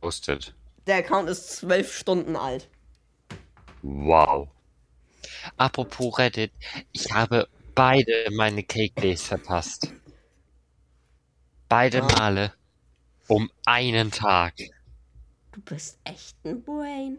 Postet. 0.00 0.54
Der 0.86 0.96
Account 0.96 1.28
ist 1.28 1.50
zwölf 1.56 1.92
Stunden 1.92 2.34
alt. 2.34 2.68
Wow. 3.82 4.48
Apropos 5.56 6.18
Reddit, 6.18 6.52
ich 6.92 7.10
habe 7.12 7.48
beide 7.74 8.28
meine 8.32 8.62
Cake 8.62 9.00
Days 9.00 9.22
verpasst. 9.22 9.92
Beide 11.68 12.02
Ah. 12.02 12.18
Male. 12.18 12.52
Um 13.28 13.50
einen 13.64 14.10
Tag. 14.10 14.54
Du 15.52 15.60
bist 15.62 15.98
echt 16.04 16.36
ein 16.44 16.62
Brain. 16.62 17.18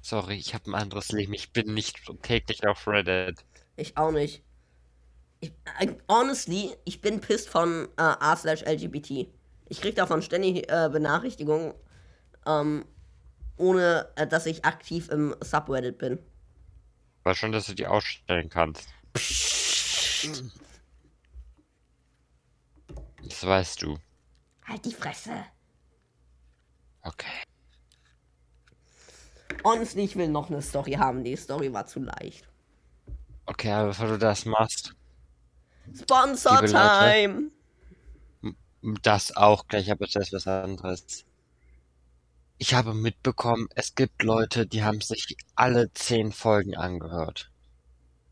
Sorry, 0.00 0.34
ich 0.36 0.54
habe 0.54 0.70
ein 0.70 0.74
anderes 0.74 1.12
Leben. 1.12 1.34
Ich 1.34 1.52
bin 1.52 1.74
nicht 1.74 2.00
täglich 2.22 2.66
auf 2.66 2.88
Reddit. 2.88 3.44
Ich 3.76 3.96
auch 3.96 4.10
nicht. 4.10 4.42
Ich, 5.40 5.52
äh, 5.78 5.94
honestly, 6.08 6.76
ich 6.84 7.00
bin 7.00 7.20
pissed 7.20 7.48
von 7.48 7.88
äh, 7.96 8.02
r 8.02 8.36
slash 8.36 8.62
LGBT. 8.62 9.28
Ich 9.68 9.80
krieg 9.80 9.94
davon 9.94 10.22
ständig 10.22 10.68
äh, 10.70 10.88
Benachrichtigungen, 10.90 11.74
ähm, 12.46 12.84
ohne 13.60 14.08
äh, 14.16 14.26
dass 14.26 14.46
ich 14.46 14.64
aktiv 14.64 15.08
im 15.10 15.36
Subreddit 15.40 15.98
bin. 15.98 16.18
War 17.22 17.34
schon, 17.34 17.52
dass 17.52 17.66
du 17.66 17.74
die 17.74 17.86
ausstellen 17.86 18.48
kannst. 18.48 18.88
Das 23.22 23.46
weißt 23.46 23.82
du. 23.82 23.98
Halt 24.66 24.84
die 24.84 24.94
Fresse. 24.94 25.44
Okay. 27.02 27.26
Honestly, 29.64 30.04
ich 30.04 30.16
will 30.16 30.28
noch 30.28 30.50
eine 30.50 30.62
Story 30.62 30.92
haben. 30.92 31.22
Die 31.24 31.36
Story 31.36 31.72
war 31.72 31.86
zu 31.86 32.00
leicht. 32.00 32.48
Okay, 33.46 33.70
aber 33.72 33.88
bevor 33.88 34.08
du 34.08 34.18
das 34.18 34.44
machst, 34.44 34.94
Sponsor 35.94 36.62
Liebe 36.62 36.72
Leute. 36.72 36.98
Time. 36.98 37.50
Das 39.02 39.36
auch 39.36 39.66
gleich, 39.66 39.90
aber 39.90 40.06
das 40.06 40.16
ist 40.28 40.32
was 40.32 40.46
anderes. 40.46 41.24
Ich 42.62 42.74
habe 42.74 42.92
mitbekommen, 42.92 43.68
es 43.74 43.94
gibt 43.94 44.22
Leute, 44.22 44.66
die 44.66 44.84
haben 44.84 45.00
sich 45.00 45.34
alle 45.54 45.90
zehn 45.94 46.30
Folgen 46.30 46.76
angehört. 46.76 47.50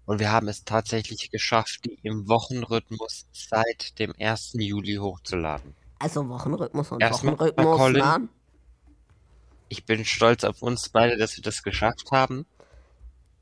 Und 0.05 0.19
wir 0.21 0.31
haben 0.31 0.49
es 0.49 0.65
tatsächlich 0.65 1.31
geschafft, 1.31 1.87
die 1.87 1.99
im 2.03 2.29
Wochenrhythmus 2.29 3.25
seit 3.33 3.99
dem 3.99 4.13
1. 4.21 4.53
Juli 4.59 4.97
hochzuladen. 4.97 5.75
Also 5.99 6.29
Wochenrhythmus 6.29 6.93
und 6.93 7.01
Erstmal, 7.01 7.39
Wochenrhythmus, 7.39 7.77
Colin. 7.79 8.05
ne? 8.05 8.29
Ich 9.71 9.87
bin 9.87 10.05
stolz 10.05 10.45
auf 10.45 10.61
uns 10.61 10.91
beide, 10.91 11.17
dass 11.17 11.35
wir 11.39 11.43
das 11.43 11.63
geschafft 11.63 12.11
haben. 12.13 12.45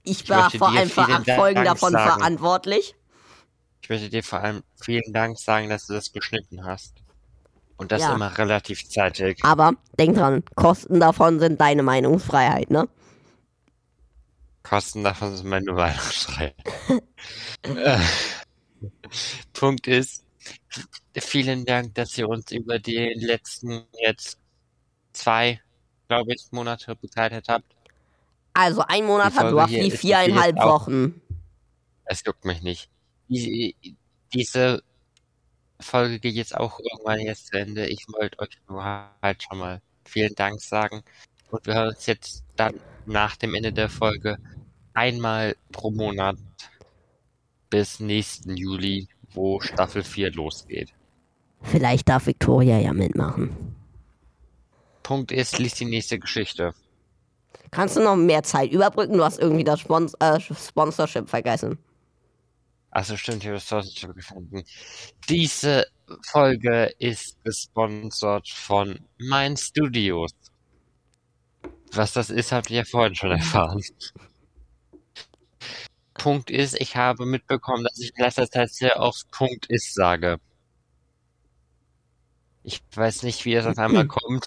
Ich 0.05 0.23
Ich 0.23 0.31
war 0.31 0.53
vor 0.53 0.69
allem 0.69 0.89
für 0.89 1.03
acht 1.03 1.27
Dank 1.27 1.37
Folgen 1.41 1.65
davon 1.65 1.95
sagen. 1.95 2.21
verantwortlich. 2.21 2.95
Ich 3.83 3.89
möchte 3.89 4.09
dir 4.09 4.23
vor 4.23 4.39
allem 4.39 4.63
vielen 4.81 5.13
Dank 5.13 5.37
sagen, 5.37 5.69
dass 5.69 5.87
du 5.87 5.95
das 5.95 6.13
geschnitten 6.13 6.65
hast. 6.65 7.03
Und 7.79 7.93
das 7.93 8.03
Ja. 8.03 8.15
immer 8.15 8.37
relativ 8.39 8.89
zeitig. 8.89 9.39
Aber 9.45 9.73
denk 9.99 10.17
dran, 10.17 10.43
Kosten 10.55 11.01
davon 11.01 11.39
sind 11.41 11.61
deine 11.61 11.83
Meinungsfreiheit, 11.83 12.71
ne? 12.71 12.89
Kosten 14.63 15.05
davon 15.05 15.33
ist 15.35 15.45
meine 15.45 15.73
Meinungsfreiheit. 15.73 16.55
Punkt 19.53 19.87
ist, 19.87 20.25
vielen 21.17 21.65
Dank, 21.65 21.95
dass 21.95 22.17
ihr 22.19 22.29
uns 22.29 22.51
über 22.51 22.79
die 22.79 23.13
letzten 23.17 23.85
jetzt 24.05 24.39
zwei, 25.13 25.61
glaube 26.09 26.35
ich, 26.35 26.47
Monate 26.51 26.95
begleitet 26.97 27.47
habt. 27.49 27.65
Also 28.55 28.83
ein 28.87 29.05
Monat 29.05 29.35
Die 29.35 29.39
hat 29.39 29.53
roughly 29.53 29.89
ist 29.89 30.01
viereinhalb 30.01 30.57
Wochen. 30.57 31.21
Es 32.05 32.23
juckt 32.25 32.45
mich 32.45 32.63
nicht. 32.63 32.89
Die, 33.29 33.77
diese 34.33 34.83
Folge 35.81 36.19
geht 36.19 36.35
jetzt 36.35 36.57
auch 36.57 36.81
irgendwann 36.81 37.21
jetzt 37.21 37.49
zu 37.49 37.59
Ende. 37.59 37.87
Ich 37.87 38.07
wollte 38.09 38.39
euch 38.39 38.59
nur 38.69 38.85
halt 39.23 39.43
schon 39.43 39.59
mal 39.59 39.81
vielen 40.05 40.35
Dank 40.35 40.61
sagen. 40.61 41.03
Und 41.51 41.67
wir 41.67 41.75
hören 41.75 41.89
uns 41.89 42.07
jetzt 42.07 42.45
dann 42.57 42.75
nach 43.05 43.37
dem 43.37 43.55
Ende 43.55 43.73
der 43.73 43.89
Folge 43.89 44.39
einmal 44.95 45.57
pro 45.73 45.91
Monat 45.91 46.37
bis 47.71 48.01
nächsten 48.01 48.57
Juli, 48.57 49.09
wo 49.33 49.61
Staffel 49.61 50.03
4 50.03 50.33
losgeht. 50.33 50.93
Vielleicht 51.63 52.09
darf 52.09 52.27
Victoria 52.27 52.79
ja 52.79 52.93
mitmachen. 52.93 53.77
Punkt 55.03 55.33
ist, 55.33 55.59
liest 55.59 55.81
die 55.81 55.85
nächste 55.85 56.19
Geschichte. 56.19 56.75
Kannst 57.71 57.97
du 57.97 58.03
noch 58.03 58.17
mehr 58.17 58.43
Zeit 58.43 58.73
überbrücken? 58.73 59.19
Du 59.19 59.25
hast 59.25 59.39
irgendwie 59.39 59.65
das 59.65 59.81
Spons 59.81 60.15
äh, 60.21 60.41
Sponsorship 60.41 61.29
vergessen. 61.29 61.79
Achso, 62.97 63.19
stimmt, 63.19 63.45
habe 63.45 63.57
das 63.57 63.69
Sausage 63.69 64.15
gefunden. 64.15 64.65
Diese 65.29 65.87
Folge 66.31 66.95
ist 66.99 67.37
gesponsert 67.45 68.49
von 68.49 68.99
Mein 69.19 69.59
Studios. 69.59 70.31
Was 71.93 72.15
das 72.15 72.31
ist, 72.31 72.53
habt 72.53 72.71
ihr 72.71 72.79
ja 72.79 72.85
vorhin 72.85 73.15
schon 73.15 73.33
erfahren. 73.33 73.83
Punkt 76.15 76.51
ist, 76.51 76.81
ich 76.81 76.97
habe 76.97 77.27
mitbekommen, 77.27 77.85
dass 77.85 77.99
ich 77.99 78.13
in 78.17 78.25
letzter 78.25 78.51
Zeit 78.51 78.73
sehr 78.73 78.99
oft 78.99 79.31
Punkt 79.31 79.67
ist 79.67 79.93
sage. 79.93 80.41
Ich 82.63 82.81
weiß 82.95 83.25
nicht, 83.25 83.45
wie 83.45 83.53
das 83.53 83.67
auf 83.67 83.77
einmal 83.77 84.07
kommt, 84.09 84.47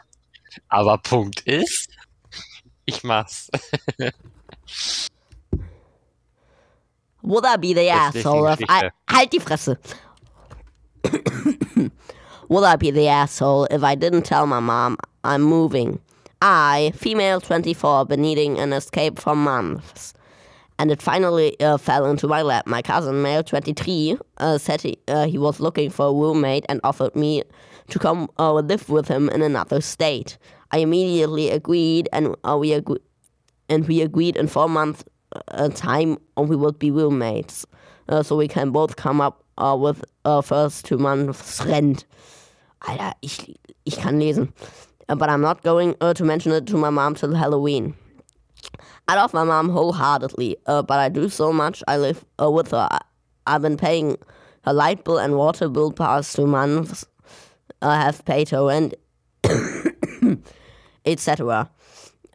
aber 0.70 0.98
Punkt 0.98 1.42
ist, 1.42 1.92
ich 2.86 3.04
mach's. 3.04 3.52
Would 7.22 7.46
I 7.46 7.58
be 7.58 7.74
the 7.74 7.84
Jetzt 7.84 8.16
lese 8.16 8.24
die 8.24 8.30
asshole 8.30 8.48
if 8.48 8.60
I... 8.70 8.92
Halt 9.10 9.32
die 9.32 9.40
Fresse! 9.40 9.78
Would 12.50 12.64
I 12.64 12.76
be 12.78 12.92
the 12.92 13.08
asshole 13.08 13.66
if 13.66 13.84
I 13.84 13.96
didn't 13.96 14.24
tell 14.24 14.48
my 14.48 14.60
mom 14.60 14.98
I'm 15.24 15.42
moving? 15.42 16.00
I, 16.42 16.94
female 16.96 17.42
24, 17.42 18.06
been 18.06 18.22
needing 18.22 18.58
an 18.58 18.72
escape 18.72 19.20
for 19.20 19.36
months. 19.36 20.14
And 20.78 20.92
it 20.92 21.02
finally 21.02 21.60
uh, 21.60 21.78
fell 21.78 22.06
into 22.06 22.28
my 22.28 22.42
lap. 22.42 22.66
My 22.66 22.82
cousin, 22.82 23.22
male 23.22 23.44
23, 23.44 24.18
uh, 24.38 24.58
said 24.58 24.82
he, 24.82 24.98
uh, 25.10 25.28
he 25.28 25.38
was 25.38 25.60
looking 25.60 25.90
for 25.90 26.08
a 26.08 26.14
roommate 26.14 26.66
and 26.70 26.80
offered 26.86 27.16
me 27.16 27.44
to 27.90 28.00
come 28.00 28.30
uh, 28.40 28.54
live 28.54 28.88
with 28.88 29.10
him 29.10 29.28
in 29.30 29.42
another 29.42 29.82
state. 29.82 30.38
I 30.72 30.78
immediately 30.78 31.50
agreed, 31.50 32.08
and 32.14 32.36
uh, 32.48 32.58
we 32.58 32.72
agreed 32.74 33.02
and 33.68 33.88
we 33.88 34.02
agreed 34.02 34.36
in 34.36 34.48
four 34.48 34.68
months 34.68 35.04
uh, 35.50 35.70
time 35.70 36.18
we 36.38 36.56
would 36.56 36.80
be 36.80 36.92
roommates. 36.92 37.66
Uh, 38.08 38.24
so 38.24 38.36
we 38.36 38.48
can 38.48 38.72
both 38.72 38.96
come 38.96 39.22
up 39.22 39.44
uh, 39.58 39.78
with 39.80 40.04
uh, 40.26 40.42
first 40.42 40.86
two 40.86 40.98
months 40.98 41.64
rent. 41.66 42.06
Alter, 42.88 43.14
ich, 43.22 43.56
ich 43.86 43.98
kann 43.98 44.20
lesen. 44.20 44.54
Uh, 45.10 45.16
but 45.16 45.30
I'm 45.30 45.42
not 45.42 45.64
going 45.64 45.96
uh, 46.02 46.14
to 46.14 46.24
mention 46.24 46.52
it 46.52 46.68
to 46.68 46.78
my 46.78 46.90
mom 46.90 47.16
till 47.16 47.34
Halloween. 47.36 47.96
I 49.08 49.16
love 49.16 49.34
my 49.34 49.44
mom 49.44 49.70
wholeheartedly, 49.70 50.58
uh, 50.68 50.84
but 50.84 51.00
I 51.00 51.10
do 51.10 51.30
so 51.30 51.52
much. 51.52 51.84
I 51.88 51.98
live 51.98 52.24
uh, 52.42 52.50
with 52.50 52.72
her. 52.72 52.88
I, 52.92 53.00
I've 53.48 53.64
been 53.64 53.78
paying 53.78 54.18
her 54.66 54.74
light 54.74 55.04
bill 55.04 55.18
and 55.18 55.36
water 55.36 55.68
bill 55.68 55.92
past 55.92 56.36
two 56.36 56.46
months. 56.46 57.06
I 57.82 58.02
have 58.02 58.24
paid 58.26 58.50
her 58.50 58.68
rent, 58.68 58.94
etc. 61.06 61.70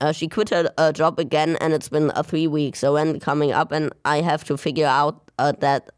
Uh, 0.04 0.12
she 0.12 0.28
quit 0.28 0.50
her 0.50 0.70
uh, 0.76 0.92
job 0.92 1.18
again, 1.18 1.56
and 1.62 1.72
it's 1.72 1.88
been 1.88 2.10
uh, 2.10 2.22
three 2.22 2.46
weeks. 2.46 2.80
So 2.80 2.92
when 2.92 3.18
coming 3.20 3.52
up, 3.52 3.72
and 3.72 3.90
I 4.04 4.20
have 4.20 4.44
to 4.44 4.58
figure 4.58 4.86
out 4.86 5.30
uh, 5.38 5.52
that, 5.60 5.88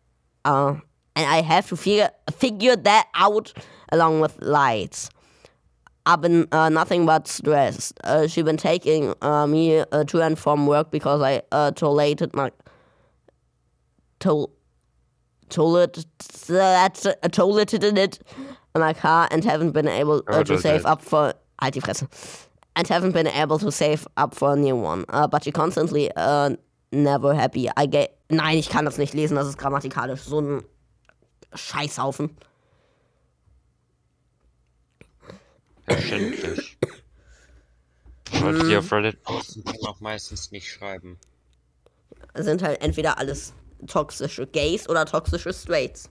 uh, 0.45 0.75
and 1.16 1.27
I 1.29 1.42
have 1.42 1.69
to 1.71 1.77
figure 1.77 2.11
figure 2.31 2.77
that 2.77 3.09
out 3.14 3.53
along 3.90 4.21
with 4.21 4.40
lights. 4.40 5.11
I've 6.07 6.21
been 6.21 6.47
uh, 6.53 6.69
nothing 6.69 7.05
but 7.05 7.27
stressed. 7.27 7.99
Uh, 8.05 8.29
she 8.29 8.42
been 8.42 8.57
taking 8.57 9.12
uh, 9.23 9.49
me 9.49 9.81
uh, 9.81 10.05
to 10.05 10.23
and 10.23 10.38
from 10.38 10.69
work 10.69 10.92
because 10.92 11.21
I 11.21 11.42
uh, 11.51 11.73
tolerated 11.73 12.33
my 12.33 12.53
tol 14.21 14.53
toilet 15.49 16.07
that's 16.47 17.07
uh, 17.07 17.14
tolerated 17.33 17.99
it 17.99 18.21
in 18.75 18.81
my 18.81 18.92
car 18.92 19.27
and 19.33 19.45
haven't 19.45 19.73
been 19.73 19.88
able 19.88 20.19
uh, 20.29 20.45
to 20.45 20.45
Tolerated. 20.45 20.61
save 20.61 20.87
up 20.87 21.03
for 21.03 21.35
halt 21.61 21.75
die 21.75 21.81
Fresse 21.81 22.07
and 22.77 22.87
haven't 22.87 23.12
been 23.12 23.27
able 23.27 23.59
to 23.59 23.73
save 23.73 24.07
up 24.17 24.35
for 24.35 24.53
a 24.53 24.57
new 24.57 24.77
one. 24.77 25.05
Uh, 25.09 25.27
but 25.27 25.43
she 25.43 25.51
constantly 25.51 26.11
uh, 26.15 26.51
never 26.93 27.35
happy. 27.35 27.69
I 27.77 27.87
get 27.87 28.19
nein, 28.31 28.59
ich 28.59 28.69
kann 28.69 28.85
das 28.85 28.99
nicht 28.99 29.15
lesen. 29.15 29.37
Das 29.37 29.49
ist 29.49 29.59
grammatikalisch 29.59 30.21
so 30.21 30.41
ein 30.41 30.62
Scheißhaufen. 31.55 32.37
Verständlich. 35.85 36.79
Leute, 38.41 38.69
die 38.69 38.77
auf 38.77 38.93
Reddit 38.93 39.23
posten, 39.23 39.65
können 39.65 39.87
auch 39.87 40.01
meistens 40.01 40.51
nicht 40.51 40.71
schreiben. 40.71 41.19
sind 42.35 42.62
halt 42.62 42.83
entweder 42.83 43.19
alles 43.19 43.55
toxische 43.87 44.47
Gays 44.47 44.89
oder 44.89 45.07
toxische 45.07 45.53
Straights. 45.53 46.11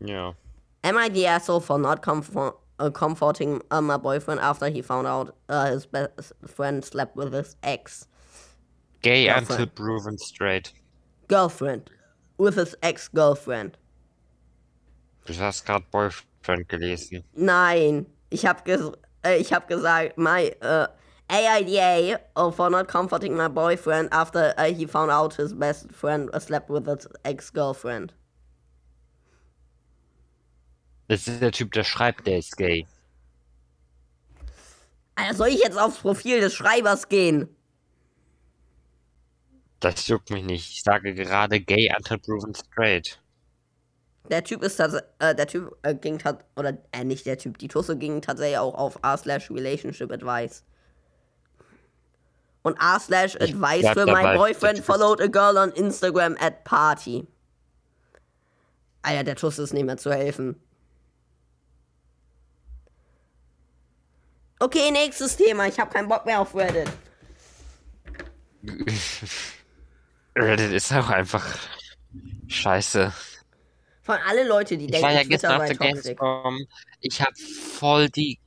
Ja. 0.00 0.34
Am 0.82 0.96
I 0.96 1.10
the 1.12 1.28
asshole 1.28 1.60
for 1.60 1.78
not 1.78 2.02
comfort, 2.02 2.54
uh, 2.78 2.90
comforting 2.90 3.62
uh, 3.70 3.80
my 3.80 3.96
boyfriend 3.96 4.40
after 4.40 4.68
he 4.68 4.82
found 4.82 5.06
out 5.06 5.36
uh, 5.48 5.66
his 5.66 5.86
best 5.86 6.32
friend 6.46 6.84
slept 6.84 7.16
with 7.16 7.32
his 7.32 7.56
ex 7.62 8.06
Gay 9.02 9.26
Ja, 9.26 9.36
until 9.36 9.66
proven 9.66 10.16
straight. 10.18 10.72
girlfriend? 11.28 11.90
With 12.38 12.56
his 12.56 12.74
ex 12.82 13.08
girlfriend. 13.08 13.76
Du 15.26 15.34
hast 15.34 15.64
gerade 15.66 15.84
Boyfriend 15.90 16.68
gelesen. 16.68 17.22
Nein, 17.34 18.06
ich 18.30 18.44
hab, 18.44 18.64
ges 18.64 18.90
äh, 19.24 19.36
ich 19.36 19.52
hab 19.52 19.68
gesagt, 19.68 20.18
my 20.18 20.52
uh, 20.62 20.86
AIDA 21.30 22.18
uh, 22.36 22.50
for 22.50 22.70
not 22.70 22.88
comforting 22.88 23.36
my 23.36 23.48
boyfriend 23.48 24.08
after 24.12 24.54
uh, 24.58 24.64
he 24.64 24.86
found 24.86 25.10
out 25.10 25.34
his 25.34 25.54
best 25.54 25.90
friend 25.92 26.28
uh, 26.32 26.38
slept 26.38 26.68
with 26.68 26.86
his 26.86 27.06
ex 27.24 27.50
girlfriend. 27.50 28.12
Das 31.08 31.28
ist 31.28 31.40
der 31.40 31.52
Typ, 31.52 31.72
der 31.72 31.84
schreibt, 31.84 32.26
der 32.26 32.38
ist 32.38 32.56
gay. 32.56 32.86
Alter, 35.16 35.34
soll 35.34 35.48
ich 35.48 35.60
jetzt 35.60 35.78
aufs 35.78 35.98
Profil 35.98 36.40
des 36.40 36.54
Schreibers 36.54 37.08
gehen? 37.08 37.48
Das 39.80 40.06
juckt 40.06 40.30
mich 40.30 40.44
nicht. 40.44 40.70
Ich 40.70 40.82
sage 40.82 41.14
gerade 41.14 41.60
gay 41.60 41.92
until 41.94 42.18
proven 42.18 42.54
straight. 42.54 43.20
Der 44.30 44.42
Typ 44.42 44.62
ist 44.62 44.76
tatsächlich, 44.76 45.10
äh, 45.18 45.34
der 45.34 45.46
Typ 45.46 45.76
äh, 45.82 45.94
ging 45.94 46.18
tat 46.18 46.44
oder 46.56 46.78
äh, 46.92 47.04
nicht 47.04 47.26
der 47.26 47.36
Typ, 47.36 47.58
die 47.58 47.68
Tusse 47.68 47.96
ging 47.98 48.22
tatsächlich 48.22 48.56
auch 48.56 48.74
auf 48.74 48.98
r 49.02 49.18
slash 49.18 49.50
relationship 49.50 50.10
advice. 50.10 50.64
Und 52.62 52.78
r 52.80 52.98
slash 52.98 53.36
advice 53.36 53.86
für 53.90 54.06
der 54.06 54.36
boyfriend 54.36 54.78
followed 54.78 55.20
a 55.20 55.26
girl 55.26 55.58
on 55.58 55.70
Instagram 55.72 56.36
at 56.40 56.64
party. 56.64 57.26
Alter, 59.02 59.24
der 59.24 59.36
Tusse 59.36 59.62
ist 59.62 59.74
nicht 59.74 59.84
mehr 59.84 59.98
zu 59.98 60.10
helfen. 60.10 60.58
Okay, 64.64 64.90
nächstes 64.90 65.36
Thema. 65.36 65.66
Ich 65.68 65.78
habe 65.78 65.92
keinen 65.92 66.08
Bock 66.08 66.24
mehr 66.24 66.40
auf 66.40 66.54
Reddit. 66.54 66.90
Reddit 70.34 70.72
ist 70.72 70.90
auch 70.90 71.10
einfach 71.10 71.44
scheiße. 72.48 73.12
Von 74.00 74.16
alle 74.26 74.48
Leute, 74.48 74.78
die 74.78 74.86
Ich 74.86 74.90
denken, 74.92 75.06
war 75.06 75.12
ja 75.12 75.22
gestern 75.24 75.60
auf 75.60 75.66
der. 75.66 75.76
Gamescom. 75.76 76.66
Ich 77.00 77.20
habe 77.20 77.36
voll 77.36 78.08
die 78.08 78.38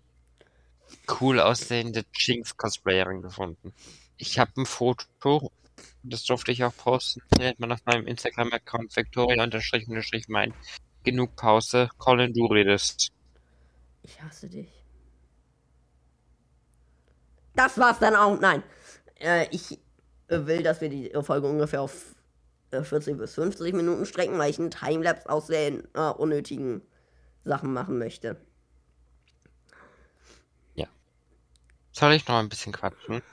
cool 1.21 1.39
aussehende 1.39 2.03
Jinx-Cosplayerin 2.15 3.21
gefunden. 3.21 3.71
Ich 4.17 4.39
habe 4.39 4.51
ein 4.57 4.65
Foto, 4.65 5.51
das 6.01 6.23
durfte 6.23 6.51
ich 6.51 6.63
auch 6.63 6.75
posten, 6.75 7.21
nennt 7.37 7.59
man 7.59 7.71
auf 7.71 7.85
meinem 7.85 8.07
Instagram-Account 8.07 8.95
Victoria-mein. 8.95 10.53
Genug 11.03 11.35
Pause. 11.35 11.91
Colin, 11.99 12.33
du 12.33 12.47
redest. 12.47 13.11
Ich 14.01 14.19
hasse 14.19 14.49
dich. 14.49 14.76
Das 17.57 17.77
war's 17.77 17.99
dann 17.99 18.15
auch. 18.15 18.39
Nein. 18.39 18.63
Äh, 19.19 19.47
ich 19.51 19.77
äh, 20.29 20.45
will, 20.45 20.63
dass 20.63 20.79
wir 20.79 20.87
die 20.87 21.11
Folge 21.21 21.47
ungefähr 21.47 21.81
auf 21.81 22.15
äh, 22.71 22.81
40 22.81 23.17
bis 23.17 23.33
50 23.35 23.73
Minuten 23.73 24.05
strecken, 24.05 24.37
weil 24.37 24.49
ich 24.49 24.59
einen 24.59 24.71
Timelapse 24.71 25.29
aus 25.29 25.47
den 25.47 25.85
äh, 25.93 26.09
unnötigen 26.11 26.81
Sachen 27.43 27.73
machen 27.73 27.97
möchte. 27.97 28.37
Soll 31.97 32.13
ich 32.13 32.27
noch 32.27 32.35
ein 32.35 32.47
bisschen 32.47 32.73
quatschen? 32.73 33.23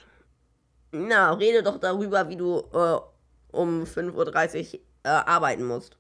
Na, 0.91 1.35
rede 1.35 1.63
doch 1.63 1.79
darüber, 1.79 2.31
wie 2.31 2.37
du 2.37 2.61
äh, 2.73 2.99
um 3.55 3.85
5.30 3.85 4.73
Uhr 4.73 4.81
äh, 5.03 5.09
arbeiten 5.09 5.67
musst. 5.67 5.99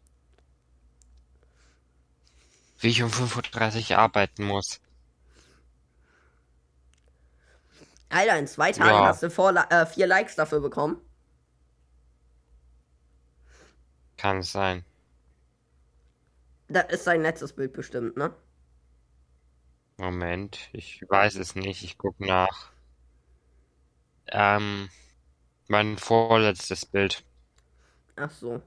Wie 2.80 2.88
ich 2.88 3.02
um 3.02 3.10
5.30 3.10 3.90
Uhr 3.90 3.98
arbeiten 3.98 4.44
muss. 4.44 4.80
Alter, 8.14 8.38
in 8.38 8.46
zwei 8.46 8.70
Tagen 8.72 8.90
Ja. 8.90 9.06
hast 9.06 9.22
du 9.22 9.30
vor, 9.30 9.52
äh, 9.70 9.86
vier 9.86 10.06
Likes 10.06 10.36
dafür 10.36 10.60
bekommen. 10.60 11.00
Kann 14.16 14.38
es 14.38 14.52
sein. 14.52 14.84
Das 16.68 16.86
ist 16.90 17.06
dein 17.06 17.22
letztes 17.22 17.52
Bild 17.52 17.72
bestimmt, 17.72 18.16
ne? 18.16 18.32
Moment, 19.96 20.68
ich 20.72 21.02
weiß 21.08 21.36
es 21.36 21.54
nicht. 21.56 21.82
Ich 21.82 21.98
guck 21.98 22.18
nach. 22.20 22.70
Ähm, 24.28 24.88
mein 25.68 25.98
vorletztes 25.98 26.86
Bild. 26.86 27.24
Ach 28.16 28.30
so. 28.30 28.62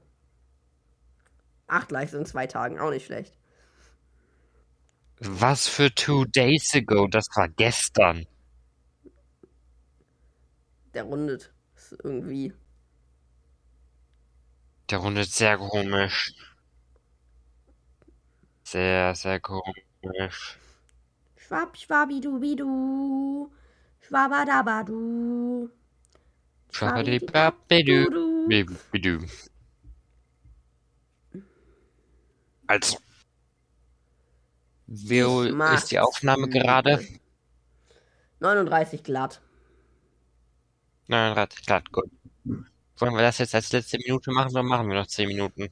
Acht 1.66 1.90
Likes 1.90 2.14
in 2.14 2.26
zwei 2.26 2.46
Tagen, 2.46 2.78
auch 2.78 2.90
nicht 2.90 3.06
schlecht. 3.06 3.34
Was 5.20 5.68
für 5.68 5.94
two 5.94 6.24
days 6.24 6.74
ago? 6.74 7.06
Das 7.08 7.28
war 7.34 7.48
gestern. 7.48 8.26
Der 10.98 11.04
rundet. 11.04 11.54
Ist 11.76 11.92
irgendwie. 12.02 12.52
Der 14.90 14.98
rundet 14.98 15.30
sehr 15.30 15.56
komisch. 15.56 16.34
Sehr, 18.64 19.14
sehr 19.14 19.38
komisch. 19.38 20.58
Schwab, 21.36 21.76
schwabidubidu. 21.76 23.52
Schwabadabadu. 24.00 25.70
Schwabadibabidu. 26.72 29.24
Also. 32.66 32.98
Mag 34.88 35.78
ist 35.78 35.92
die 35.92 36.00
Aufnahme 36.00 36.48
gerade? 36.48 37.06
39 38.40 39.04
glatt. 39.04 39.40
39 41.08 41.66
Grad, 41.66 41.90
gut. 41.92 42.10
Wollen 42.98 43.14
wir 43.14 43.22
das 43.22 43.38
jetzt 43.38 43.54
als 43.54 43.72
letzte 43.72 43.98
Minute 43.98 44.30
machen 44.30 44.50
oder 44.50 44.62
machen 44.62 44.88
wir 44.88 44.96
noch 44.96 45.06
10 45.06 45.28
Minuten? 45.28 45.68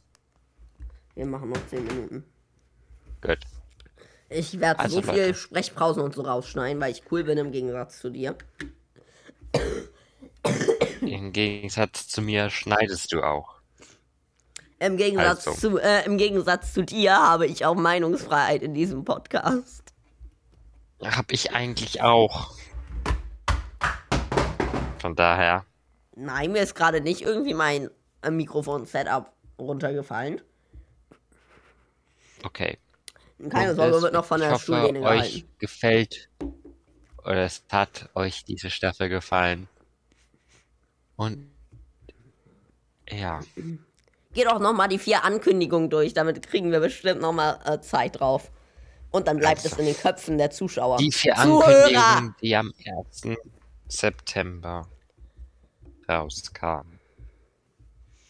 Wir 1.14 1.26
machen 1.26 1.50
noch 1.50 1.66
10 1.68 1.84
Minuten. 1.84 2.24
Gut. 3.20 3.38
Ich 4.28 4.58
werde 4.60 4.80
Also, 4.80 5.00
so 5.02 5.12
viel. 5.12 5.34
Sprechpausen 5.34 6.02
und 6.02 6.14
so 6.14 6.22
rausschneiden, 6.22 6.80
weil 6.80 6.92
ich 6.92 7.02
cool 7.10 7.24
bin 7.24 7.38
im 7.38 7.52
Gegensatz 7.52 8.00
zu 8.00 8.10
dir. 8.10 8.36
Im 11.00 11.32
Gegensatz 11.32 12.08
zu 12.08 12.22
mir 12.22 12.50
schneidest 12.50 13.12
du 13.12 13.22
auch. 13.22 13.56
Im 14.78 14.96
Gegensatz, 14.96 15.46
Also. 15.46 15.70
zu, 15.70 15.78
äh, 15.78 16.04
Im 16.04 16.18
Gegensatz 16.18 16.74
zu 16.74 16.82
dir 16.84 17.14
habe 17.16 17.46
ich 17.46 17.64
auch 17.64 17.74
Meinungsfreiheit 17.74 18.62
in 18.62 18.74
diesem 18.74 19.04
Podcast. 19.04 19.94
Hab 21.02 21.32
ich 21.32 21.52
eigentlich 21.52 22.02
auch. 22.02 22.54
Von 25.06 25.14
daher. 25.14 25.64
Nein, 26.16 26.50
mir 26.50 26.62
ist 26.62 26.74
gerade 26.74 27.00
nicht 27.00 27.22
irgendwie 27.22 27.54
mein 27.54 27.90
äh, 28.22 28.30
Mikrofon-Setup 28.32 29.30
runtergefallen. 29.56 30.40
Okay. 32.42 32.76
Keine 33.48 33.70
Und 33.70 33.76
Sorge, 33.76 33.96
es- 33.98 34.02
wird 34.02 34.14
noch 34.14 34.24
von 34.24 34.40
der 34.40 34.50
hoffe, 34.50 34.62
Stuhllehne 34.64 35.00
euch 35.02 35.18
gehalten. 35.44 35.48
gefällt 35.60 36.28
oder 37.18 37.44
es 37.44 37.62
hat 37.70 38.10
euch 38.14 38.44
diese 38.44 38.68
Staffel 38.70 39.08
gefallen. 39.08 39.68
Und 41.14 41.52
ja, 43.08 43.38
Geh 44.32 44.42
doch 44.42 44.58
nochmal 44.58 44.88
die 44.88 44.98
vier 44.98 45.22
Ankündigungen 45.22 45.88
durch, 45.88 46.14
damit 46.14 46.44
kriegen 46.48 46.72
wir 46.72 46.80
bestimmt 46.80 47.20
nochmal 47.20 47.60
äh, 47.64 47.78
Zeit 47.80 48.18
drauf. 48.18 48.50
Und 49.12 49.28
dann 49.28 49.36
bleibt 49.38 49.58
Also. 49.58 49.68
es 49.68 49.78
in 49.78 49.86
den 49.86 49.96
Köpfen 49.96 50.36
der 50.36 50.50
Zuschauer. 50.50 50.96
die 50.96 51.12
vier 51.12 51.36
Zuhörer! 51.36 51.76
Ankündigungen, 52.16 52.34
die 52.42 52.56
am 52.56 52.72
1. 52.84 53.38
September 53.86 54.88
rauskamen, 56.08 56.98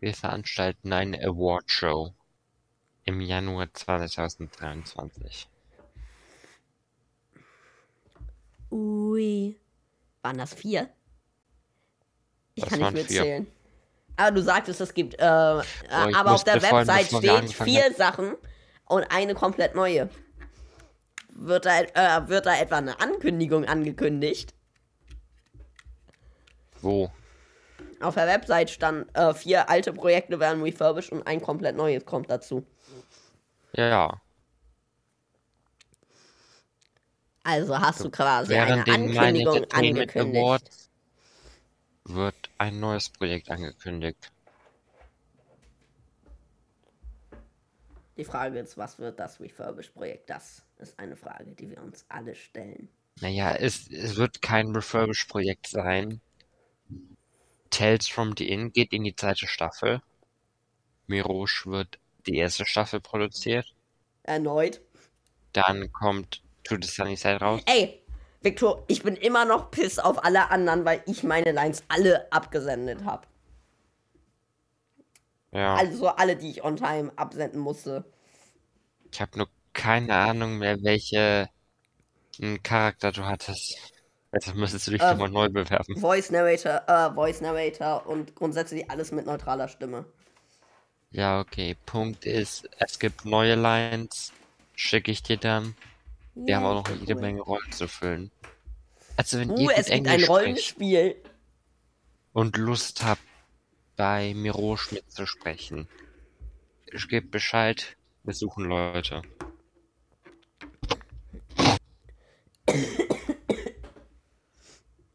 wir 0.00 0.12
veranstalten 0.12 0.92
eine 0.92 1.24
Award 1.24 1.70
Show 1.70 2.12
im 3.04 3.22
Januar 3.22 3.72
2023. 3.72 5.48
Ui. 8.70 9.56
Waren 10.22 10.38
das 10.38 10.54
vier? 10.54 10.88
Ich 12.54 12.62
Das 12.64 12.70
kann 12.70 12.78
nicht 12.78 12.84
waren 12.86 12.96
vier. 12.96 13.20
mitzählen. 13.20 13.46
Aber 14.16 14.30
du 14.32 14.42
sagtest, 14.42 14.80
es 14.80 14.92
gibt, 14.94 15.14
äh, 15.14 15.60
ich 15.60 16.16
aber 16.16 16.32
auf 16.32 16.44
der 16.44 16.62
Website 16.62 17.06
steht 17.06 17.52
vier 17.54 17.92
Sachen 17.94 18.36
und 18.86 19.04
eine 19.10 19.34
komplett 19.34 19.74
neue. 19.74 20.08
Wird 21.30 21.64
da, 21.64 21.80
äh, 21.80 22.28
wird 22.28 22.44
da 22.46 22.54
etwa 22.56 22.76
eine 22.76 23.00
Ankündigung 23.00 23.64
angekündigt? 23.64 24.54
Wo? 26.82 27.10
Auf 28.00 28.14
der 28.14 28.26
Website 28.26 28.68
stand, 28.70 29.06
äh, 29.16 29.32
vier 29.32 29.70
alte 29.70 29.92
Projekte 29.92 30.40
werden 30.40 30.62
refurbished 30.62 31.10
und 31.12 31.26
ein 31.26 31.40
komplett 31.40 31.76
neues 31.76 32.04
kommt 32.04 32.30
dazu. 32.30 32.66
Ja, 33.74 33.88
ja. 33.88 34.20
Also 37.44 37.78
hast 37.78 38.04
du 38.04 38.10
quasi 38.10 38.50
Während 38.50 38.88
eine 38.88 39.20
Ankündigung 39.20 39.64
angekündigt. 39.72 40.36
Awards 40.36 40.90
wird 42.04 42.50
ein 42.58 42.80
neues 42.80 43.08
Projekt 43.08 43.50
angekündigt. 43.50 44.30
Die 48.16 48.24
Frage 48.24 48.58
ist, 48.60 48.76
was 48.76 48.98
wird 48.98 49.18
das 49.18 49.40
Refurbished-Projekt? 49.40 50.28
Das 50.28 50.62
ist 50.78 50.98
eine 50.98 51.16
Frage, 51.16 51.54
die 51.54 51.70
wir 51.70 51.82
uns 51.82 52.04
alle 52.08 52.34
stellen. 52.34 52.88
Naja, 53.20 53.54
es, 53.54 53.90
es 53.90 54.16
wird 54.16 54.42
kein 54.42 54.74
Refurbish-Projekt 54.74 55.66
sein. 55.66 56.20
Tales 57.70 58.08
from 58.08 58.34
the 58.36 58.48
Inn 58.48 58.72
geht 58.72 58.92
in 58.92 59.04
die 59.04 59.16
zweite 59.16 59.46
Staffel. 59.46 60.02
Mirosh 61.06 61.66
wird 61.66 61.98
die 62.26 62.36
erste 62.36 62.66
Staffel 62.66 63.00
produziert. 63.00 63.74
Erneut. 64.22 64.80
Dann 65.52 65.90
kommt 65.92 66.42
To 66.64 66.76
the 66.80 66.86
Sunny 66.88 67.16
Side 67.16 67.40
raus. 67.40 67.60
Ey, 67.66 68.02
Victor, 68.40 68.84
ich 68.88 69.02
bin 69.02 69.16
immer 69.16 69.44
noch 69.44 69.70
piss 69.70 69.98
auf 69.98 70.24
alle 70.24 70.50
anderen, 70.50 70.84
weil 70.84 71.02
ich 71.06 71.22
meine 71.22 71.52
Lines 71.52 71.82
alle 71.88 72.30
abgesendet 72.32 73.04
habe. 73.04 73.26
Ja, 75.52 75.74
Also 75.74 76.08
alle, 76.08 76.36
die 76.36 76.50
ich 76.50 76.64
on 76.64 76.76
time 76.76 77.12
absenden 77.16 77.60
musste. 77.60 78.04
ich 79.12 79.20
habe 79.20 79.36
nur 79.38 79.48
keine 79.74 80.14
Ahnung 80.14 80.58
mehr, 80.58 80.82
welche 80.82 81.48
Charakter 82.62 83.12
du 83.12 83.24
hattest. 83.24 83.76
Also 84.30 84.54
müsstest 84.54 84.86
du 84.86 84.92
dich 84.92 85.02
Ähm, 85.02 85.10
nochmal 85.10 85.28
neu 85.28 85.48
bewerben. 85.50 85.96
Voice 86.00 86.30
Narrator, 86.30 86.82
äh, 86.86 87.12
Voice 87.14 87.42
Narrator 87.42 88.06
und 88.06 88.34
grundsätzlich 88.34 88.90
alles 88.90 89.12
mit 89.12 89.26
neutraler 89.26 89.68
Stimme. 89.68 90.06
Ja, 91.10 91.40
okay. 91.40 91.76
Punkt 91.84 92.24
ist, 92.24 92.66
es 92.78 92.98
gibt 92.98 93.26
neue 93.26 93.54
Lines. 93.54 94.32
Schicke 94.74 95.10
ich 95.10 95.22
dir 95.22 95.36
dann. 95.36 95.76
Wir 96.34 96.56
haben 96.56 96.64
auch 96.64 96.88
noch 96.88 96.96
jede 96.96 97.14
Menge 97.14 97.40
Rollen 97.42 97.72
zu 97.72 97.88
füllen. 97.88 98.30
Also 99.16 99.38
wenn 99.38 99.50
Uh, 99.50 99.58
ihr 99.58 99.70
es 99.76 99.86
gibt 99.86 99.90
ein 99.90 100.06
Englisch 100.06 100.28
Rollenspiel. 100.28 101.16
und 102.32 102.56
Lust 102.56 103.04
habt, 103.04 103.20
bei 103.96 104.32
Mirosch 104.34 104.90
mitzusprechen, 104.92 105.86
gebt 107.08 107.30
Bescheid. 107.30 107.96
Wir 108.24 108.34
suchen 108.34 108.64
Leute. 108.64 109.22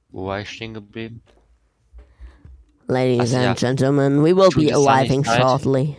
Wo 0.10 0.26
war 0.28 0.42
ich 0.42 0.50
stehen 0.50 0.74
geblieben? 0.74 1.24
Ladies 2.88 3.34
Ach 3.34 3.42
ja. 3.42 3.50
and 3.50 3.60
gentlemen, 3.60 4.24
we 4.24 4.36
will 4.36 4.50
Tut 4.50 4.66
be 4.66 4.74
arriving 4.74 5.24
shortly. 5.24 5.98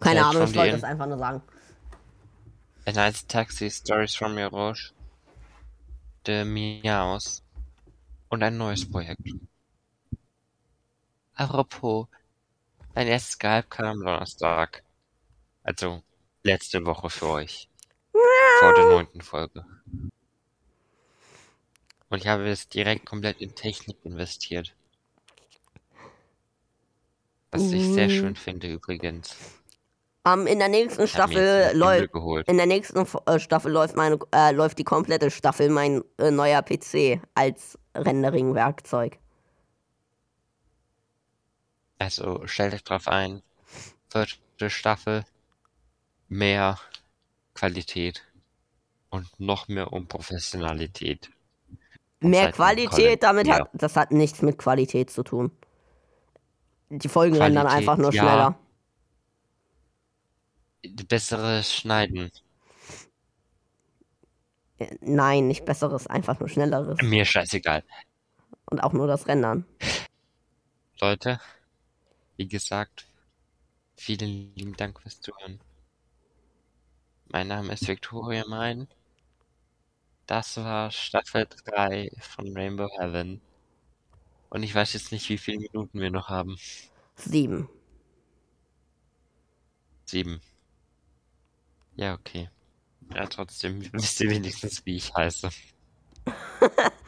Keine 0.00 0.24
Ahnung, 0.24 0.44
ich 0.44 0.54
wollte 0.56 0.72
das 0.72 0.84
einfach 0.84 1.06
nur 1.06 1.18
sagen. 1.18 1.42
A 2.84 2.90
nice 2.90 3.22
taxi, 3.22 3.70
stories 3.70 4.16
from 4.16 4.34
Mirosh. 4.34 4.90
The 6.24 6.44
Miaus. 6.44 7.42
Und 8.28 8.42
ein 8.42 8.58
neues 8.58 8.90
Projekt. 8.90 9.22
Apropos, 11.34 12.08
mein 12.92 13.06
erstes 13.06 13.34
Skype 13.34 13.68
kam 13.68 13.86
am 13.86 14.04
Donnerstag. 14.04 14.82
Also, 15.62 16.02
letzte 16.42 16.84
Woche 16.84 17.08
für 17.08 17.28
euch. 17.28 17.68
Vor 18.58 18.74
der 18.74 18.86
neunten 18.86 19.20
Folge. 19.20 19.64
Und 22.08 22.18
ich 22.18 22.26
habe 22.26 22.48
es 22.48 22.68
direkt 22.68 23.06
komplett 23.06 23.40
in 23.40 23.54
Technik 23.54 23.98
investiert. 24.02 24.74
Was 27.52 27.70
ich 27.70 27.84
sehr 27.84 28.10
schön 28.10 28.34
finde 28.34 28.72
übrigens. 28.72 29.36
Ähm, 30.24 30.46
in 30.46 30.58
der 30.60 30.68
nächsten 30.68 31.08
Staffel 31.08 31.72
läuft. 31.74 32.14
In 32.46 32.56
der 32.56 32.66
nächsten 32.66 33.06
äh, 33.26 33.40
Staffel 33.40 33.72
läuft 33.72 33.96
meine 33.96 34.18
äh, 34.32 34.52
läuft 34.52 34.78
die 34.78 34.84
komplette 34.84 35.30
Staffel 35.30 35.68
mein 35.68 36.02
äh, 36.18 36.30
neuer 36.30 36.62
PC 36.62 37.20
als 37.34 37.76
Rendering-Werkzeug. 37.94 39.18
Also 41.98 42.46
stellt 42.46 42.74
euch 42.74 42.84
drauf 42.84 43.08
ein. 43.08 43.42
Vierte 44.08 44.70
Staffel. 44.70 45.24
Mehr 46.28 46.78
Qualität. 47.54 48.22
Und 49.10 49.28
noch 49.38 49.68
mehr 49.68 49.92
Unprofessionalität. 49.92 51.30
Mehr. 52.20 52.52
Qualität, 52.52 53.22
damit 53.24 53.48
Ja. 53.48 53.54
hat 53.60 53.70
das 53.72 53.96
hat 53.96 54.12
nichts 54.12 54.40
mit 54.42 54.56
Qualität 54.56 55.10
zu 55.10 55.22
tun. 55.24 55.50
Die 56.88 57.08
Folgen 57.08 57.36
rendern 57.36 57.66
Qualität, 57.66 57.88
einfach 57.88 58.02
nur 58.02 58.12
ja. 58.14 58.54
Besseres 61.08 61.74
Schneiden. 61.74 62.30
Äh, 64.78 64.96
Nein, 65.00 65.48
nicht 65.48 65.64
besseres, 65.64 66.06
einfach 66.06 66.40
nur 66.40 66.48
schnelleres. 66.48 66.98
Mir 67.02 67.24
scheißegal. 67.24 67.84
Und 68.66 68.80
auch 68.80 68.92
nur 68.92 69.06
das 69.06 69.26
Rendern. 69.28 69.64
Leute, 71.00 71.40
wie 72.36 72.48
gesagt, 72.48 73.06
vielen 73.96 74.54
lieben 74.54 74.76
Dank 74.76 75.00
fürs 75.00 75.20
Zuhören. 75.20 75.60
Mein 77.26 77.48
Name 77.48 77.72
ist 77.72 77.88
Victoria 77.88 78.44
Mein. 78.46 78.88
Das 80.26 80.56
war 80.56 80.90
Staffel 80.90 81.46
3 81.64 82.10
von 82.20 82.56
Rainbow 82.56 82.88
Heaven. 82.98 83.40
Und 84.50 84.62
ich 84.62 84.74
weiß 84.74 84.92
jetzt 84.92 85.12
nicht, 85.12 85.28
wie 85.28 85.38
viele 85.38 85.58
Minuten 85.60 86.00
wir 86.00 86.10
noch 86.10 86.28
haben. 86.28 86.58
Sieben. 87.16 87.68
Sieben. 90.04 90.40
Ja, 91.96 92.14
okay. 92.14 92.48
Ja, 93.14 93.26
trotzdem 93.26 93.82
wisst 93.92 94.20
ihr 94.20 94.30
wenigstens, 94.30 94.84
wie 94.86 94.96
ich 94.96 95.14
heiße. 95.14 95.50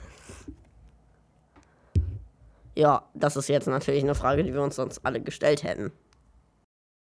Ja, 2.77 3.09
das 3.15 3.37
ist 3.37 3.49
jetzt 3.49 3.69
natürlich 3.69 4.03
eine 4.03 4.15
Frage, 4.15 4.43
die 4.43 4.53
wir 4.53 4.63
uns 4.63 4.77
sonst 4.77 5.05
alle 5.05 5.21
gestellt 5.21 5.63
hätten. 5.63 5.93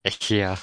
Echt, 0.03 0.31
ja. 0.31 0.55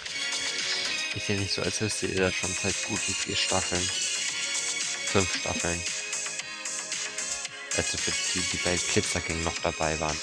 Ist 1.16 1.30
ja 1.30 1.36
nicht 1.36 1.54
so, 1.54 1.62
als 1.62 1.82
wüsstet 1.82 2.14
ihr 2.14 2.22
das 2.22 2.34
schon 2.34 2.50
seit 2.50 2.76
guten 2.88 3.14
vier 3.14 3.36
Staffeln. 3.36 3.82
Fünf 3.82 5.40
Staffeln. 5.40 5.80
Also 7.78 7.98
für 7.98 8.12
die, 8.12 8.46
die 8.52 8.58
bei 8.64 8.76
Glitzer 8.76 9.22
King 9.22 9.44
noch 9.44 9.58
dabei 9.60 10.00
waren. 10.00 10.18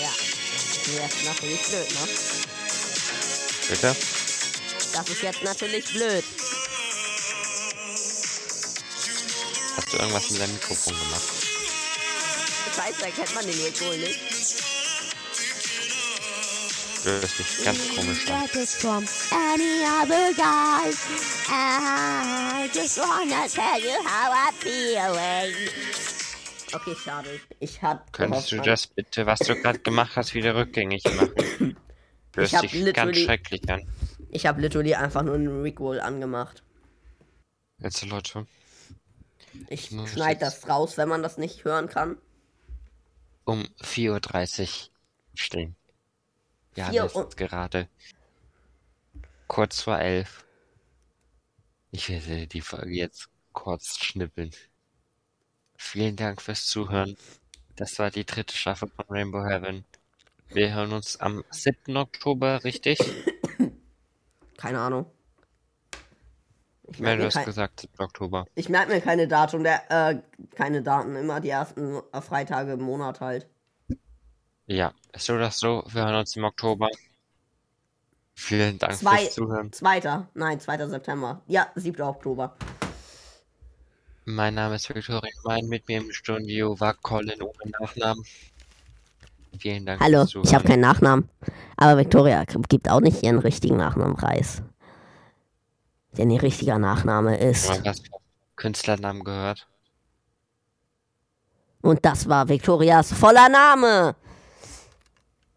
Ja, 0.00 0.10
das 0.98 1.14
ist 1.14 1.24
natürlich 1.26 1.62
blöd, 1.68 1.90
ne? 1.90 2.08
Bitte? 3.68 4.15
Das 4.96 5.10
ist 5.10 5.22
jetzt 5.22 5.42
natürlich 5.44 5.92
blöd. 5.92 6.24
Hast 9.76 9.92
du 9.92 9.98
irgendwas 9.98 10.30
mit 10.30 10.40
deinem 10.40 10.54
Mikrofon 10.54 10.94
gemacht? 10.94 11.22
Scheiße, 12.74 13.04
erkennt 13.04 13.34
man 13.34 13.44
den 13.44 13.60
jetzt 13.62 13.84
wohl 13.84 13.98
nicht. 13.98 14.18
Du 17.04 17.10
hörst 17.10 17.38
dich 17.38 17.62
ganz 17.62 17.78
komisch 17.94 18.26
an. 18.30 18.40
Get 18.40 18.52
this 18.52 18.74
from 18.74 19.04
any 19.32 19.84
other 19.84 20.32
guy. 20.34 20.90
I 21.50 22.70
just 22.72 22.96
wanna 22.96 23.46
tell 23.48 23.78
you 23.78 24.02
how 24.02 24.32
I'm 24.32 24.54
feeling. 24.54 25.68
Okay, 26.72 26.96
schade. 27.04 27.38
Ich 27.60 27.82
hab 27.82 28.10
Könntest 28.14 28.50
du 28.50 28.62
das 28.62 28.86
bitte, 28.86 29.26
was 29.26 29.40
du 29.40 29.56
gerade 29.56 29.78
gemacht 29.80 30.12
hast, 30.16 30.32
wieder 30.32 30.54
rückgängig 30.54 31.04
machen? 31.04 31.76
Du 32.32 32.40
Ich 32.40 32.52
hörst 32.52 32.72
dich 32.72 32.94
ganz 32.94 33.18
schrecklich 33.18 33.68
an. 33.68 33.86
Ich 34.36 34.44
habe 34.44 34.60
literally 34.60 34.94
einfach 34.94 35.22
nur 35.22 35.34
einen 35.34 35.62
Rickroll 35.62 35.98
angemacht. 35.98 36.62
Jetzt, 37.78 38.04
Leute, 38.04 38.46
Ich 39.70 39.90
muss 39.92 40.12
schneide 40.12 40.40
das 40.40 40.68
raus, 40.68 40.98
wenn 40.98 41.08
man 41.08 41.22
das 41.22 41.38
nicht 41.38 41.64
hören 41.64 41.88
kann. 41.88 42.18
um 43.46 43.62
4.30 43.80 44.60
Uhr 44.60 44.90
stehen. 45.32 45.74
Ja, 46.74 46.92
das 46.92 47.16
ist 47.16 47.38
gerade 47.38 47.88
kurz 49.46 49.80
vor 49.80 49.98
elf. 49.98 50.44
Ich 51.90 52.10
werde 52.10 52.46
die 52.46 52.60
Folge 52.60 52.92
jetzt 52.92 53.30
kurz 53.54 53.96
schnippeln. 54.04 54.50
Vielen 55.78 56.16
Dank 56.16 56.42
fürs 56.42 56.66
Zuhören. 56.66 57.16
Das 57.74 57.98
war 57.98 58.10
die 58.10 58.26
dritte 58.26 58.54
Staffel 58.54 58.90
von 58.94 59.06
Rainbow 59.08 59.42
Heaven. 59.46 59.86
Wir 60.48 60.74
hören 60.74 60.92
uns 60.92 61.16
am 61.16 61.42
7. 61.50 61.96
Oktober, 61.96 62.64
richtig? 62.64 62.98
Keine 64.56 64.80
Ahnung. 64.80 65.06
Ich 66.88 67.00
merke 67.00 67.22
du 67.22 67.28
mir, 67.28 67.34
hast 67.34 67.44
gesagt 67.44 67.80
7. 67.80 67.92
Oktober. 67.98 68.46
ich 68.54 68.68
merk 68.68 68.88
mir 68.88 69.00
keine 69.00 69.26
Datum, 69.26 69.64
der, 69.64 69.90
äh, 69.90 70.20
keine 70.54 70.82
Daten, 70.82 71.16
immer 71.16 71.40
die 71.40 71.48
ersten 71.50 72.00
äh, 72.12 72.20
Freitage 72.20 72.72
im 72.72 72.82
Monat 72.82 73.20
halt. 73.20 73.48
Ja, 74.66 74.92
so 75.16 75.34
oder 75.34 75.50
so, 75.50 75.84
wir 75.88 76.04
hören 76.04 76.14
uns 76.16 76.36
im 76.36 76.44
Oktober. 76.44 76.88
Vielen 78.34 78.78
Dank 78.78 78.94
Zwei- 78.94 79.18
fürs 79.18 79.34
Zuhören. 79.34 79.72
Zweiter, 79.72 80.28
nein, 80.34 80.60
2. 80.60 80.86
September. 80.88 81.42
Ja, 81.46 81.70
7. 81.74 82.00
Oktober. 82.02 82.56
Mein 84.24 84.54
Name 84.54 84.74
ist 84.74 84.88
Victoria 84.88 85.30
Mein, 85.44 85.66
mit 85.66 85.88
mir 85.88 85.98
im 85.98 86.12
Studio 86.12 86.78
war 86.78 86.94
Colin 86.94 87.42
ohne 87.42 87.70
Nachnamen. 87.80 88.24
Vielen 89.58 89.86
Dank 89.86 90.00
Hallo, 90.00 90.26
ich 90.42 90.54
habe 90.54 90.64
keinen 90.64 90.80
Nachnamen. 90.80 91.28
Aber 91.76 91.98
Victoria 91.98 92.44
gibt 92.68 92.90
auch 92.90 93.00
nicht 93.00 93.22
ihren 93.22 93.38
richtigen 93.38 93.76
Nachnamen 93.76 94.16
Reis. 94.16 94.62
Denn 96.16 96.30
ihr 96.30 96.42
richtiger 96.42 96.78
Nachname 96.78 97.36
ist. 97.38 97.68
Was 97.84 98.00
vom 98.00 98.20
Künstlernamen 98.56 99.22
gehört. 99.22 99.66
Und 101.82 102.04
das 102.04 102.28
war 102.28 102.48
Victorias 102.48 103.12
voller 103.12 103.48
Name. 103.48 104.14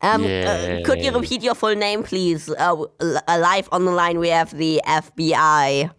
Um, 0.01 0.23
uh, 0.23 0.81
could 0.83 1.01
you 1.03 1.11
repeat 1.11 1.43
your 1.43 1.55
full 1.55 1.75
name, 1.75 2.03
please? 2.03 2.49
Uh, 2.49 2.85
live 3.01 3.67
on 3.71 3.85
the 3.85 3.91
line, 3.91 4.17
we 4.17 4.29
have 4.29 4.55
the 4.57 4.81
FBI 4.85 5.89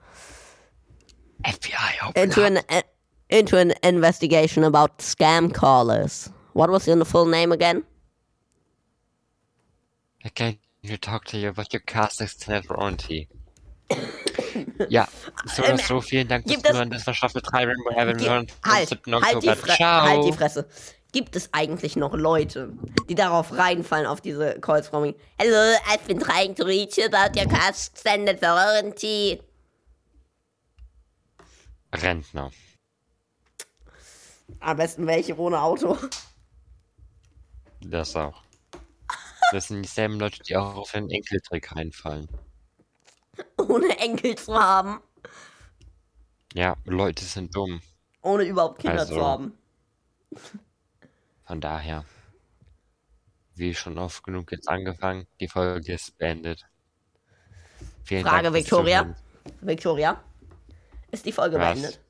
FBI, 1.45 2.09
open 2.09 2.23
into 2.23 2.43
up. 2.43 2.53
an 2.53 2.59
uh, 2.69 2.83
into 3.29 3.57
an 3.57 3.73
investigation 3.83 4.65
about 4.65 4.99
scam 4.99 5.53
callers. 5.53 6.31
What 6.53 6.71
was 6.71 6.87
your 6.87 7.03
full 7.05 7.27
name 7.27 7.53
again? 7.53 7.85
Can 10.35 10.59
you 10.83 10.97
talk 10.97 11.25
to 11.27 11.39
you 11.39 11.49
about 11.49 11.73
your 11.73 11.81
cast 11.81 12.21
extended 12.21 12.69
warranty? 12.69 13.29
ja, 14.89 15.09
so 15.47 15.63
oder 15.63 15.73
Ähm, 15.73 15.79
so, 15.79 16.01
vielen 16.01 16.29
Dank 16.29 16.49
fürs 16.49 16.63
Zuhören. 16.63 16.91
Das 16.91 17.07
war 17.07 17.15
Staffel 17.15 17.43
3 17.43 17.65
Rainbow 17.67 17.91
Heaven. 17.95 18.21
Hören 18.21 18.47
halt, 18.65 18.89
7. 18.89 19.15
halt, 19.15 19.43
die. 19.43 19.49
Fre 19.55 19.75
Ciao. 19.75 20.03
halt 20.03 20.25
die 20.25 20.33
Fresse. 20.33 20.69
Gibt 21.13 21.35
es 21.35 21.49
eigentlich 21.53 21.97
noch 21.97 22.15
Leute, 22.15 22.73
die 23.09 23.17
darauf 23.17 23.53
reinfallen, 23.53 24.07
auf 24.07 24.21
diese 24.21 24.61
Calls 24.61 24.89
from 24.89 25.03
me? 25.03 25.15
Hello, 25.39 25.75
I've 25.89 26.07
been 26.07 26.21
trying 26.21 26.55
to 26.55 26.65
reach 26.65 26.97
you 26.99 27.07
about 27.07 27.37
your 27.39 27.49
car 27.49 27.71
extended 27.71 28.41
warranty. 28.41 29.43
Rentner. 31.93 32.53
Am 34.61 34.77
besten 34.77 35.07
welche 35.07 35.37
ohne 35.37 35.61
Auto. 35.61 35.97
Das 37.81 38.15
auch. 38.15 38.41
Das 39.53 39.69
sind 39.69 39.83
dieselben 39.83 40.19
Leute, 40.19 40.43
die 40.43 40.57
auch 40.57 40.77
auf 40.77 40.93
den 40.93 41.11
Enkeltrick 41.11 41.75
reinfallen. 41.75 42.29
ohne 43.59 43.99
Enkel 43.99 44.37
zu 44.37 44.55
haben. 44.55 45.01
Ja, 46.55 46.77
Leute 46.85 47.25
sind 47.25 47.55
dumm. 47.55 47.81
Ohne 48.23 48.45
überhaupt 48.45 48.81
Kinder 48.81 49.01
Also. 49.01 49.15
zu 49.15 49.25
haben. 49.25 49.59
Von 51.45 51.61
daher. 51.61 52.05
wie 53.55 53.75
schon 53.75 53.99
oft 53.99 54.23
genug 54.23 54.53
jetzt 54.53 54.69
angefangen. 54.69 55.27
Die 55.39 55.49
Folge 55.49 55.93
ist 55.93 56.17
beendet. 56.17 56.65
Vielen 58.05 58.25
Frage, 58.25 58.45
Dank 58.45 58.55
Victoria. 58.57 59.15
Victoria, 59.61 60.25
ist 61.11 61.27
die 61.27 61.33
Folge 61.33 61.59
Was? 61.59 61.75
beendet? 61.75 62.01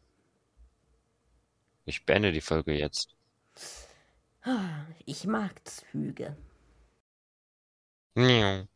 Ich 1.86 2.06
beende 2.06 2.30
die 2.30 2.40
Folge 2.40 2.72
jetzt. 2.74 3.16
Ich 5.06 5.24
mag 5.26 5.52
Züge. 5.66 6.36
Nham. 8.16 8.66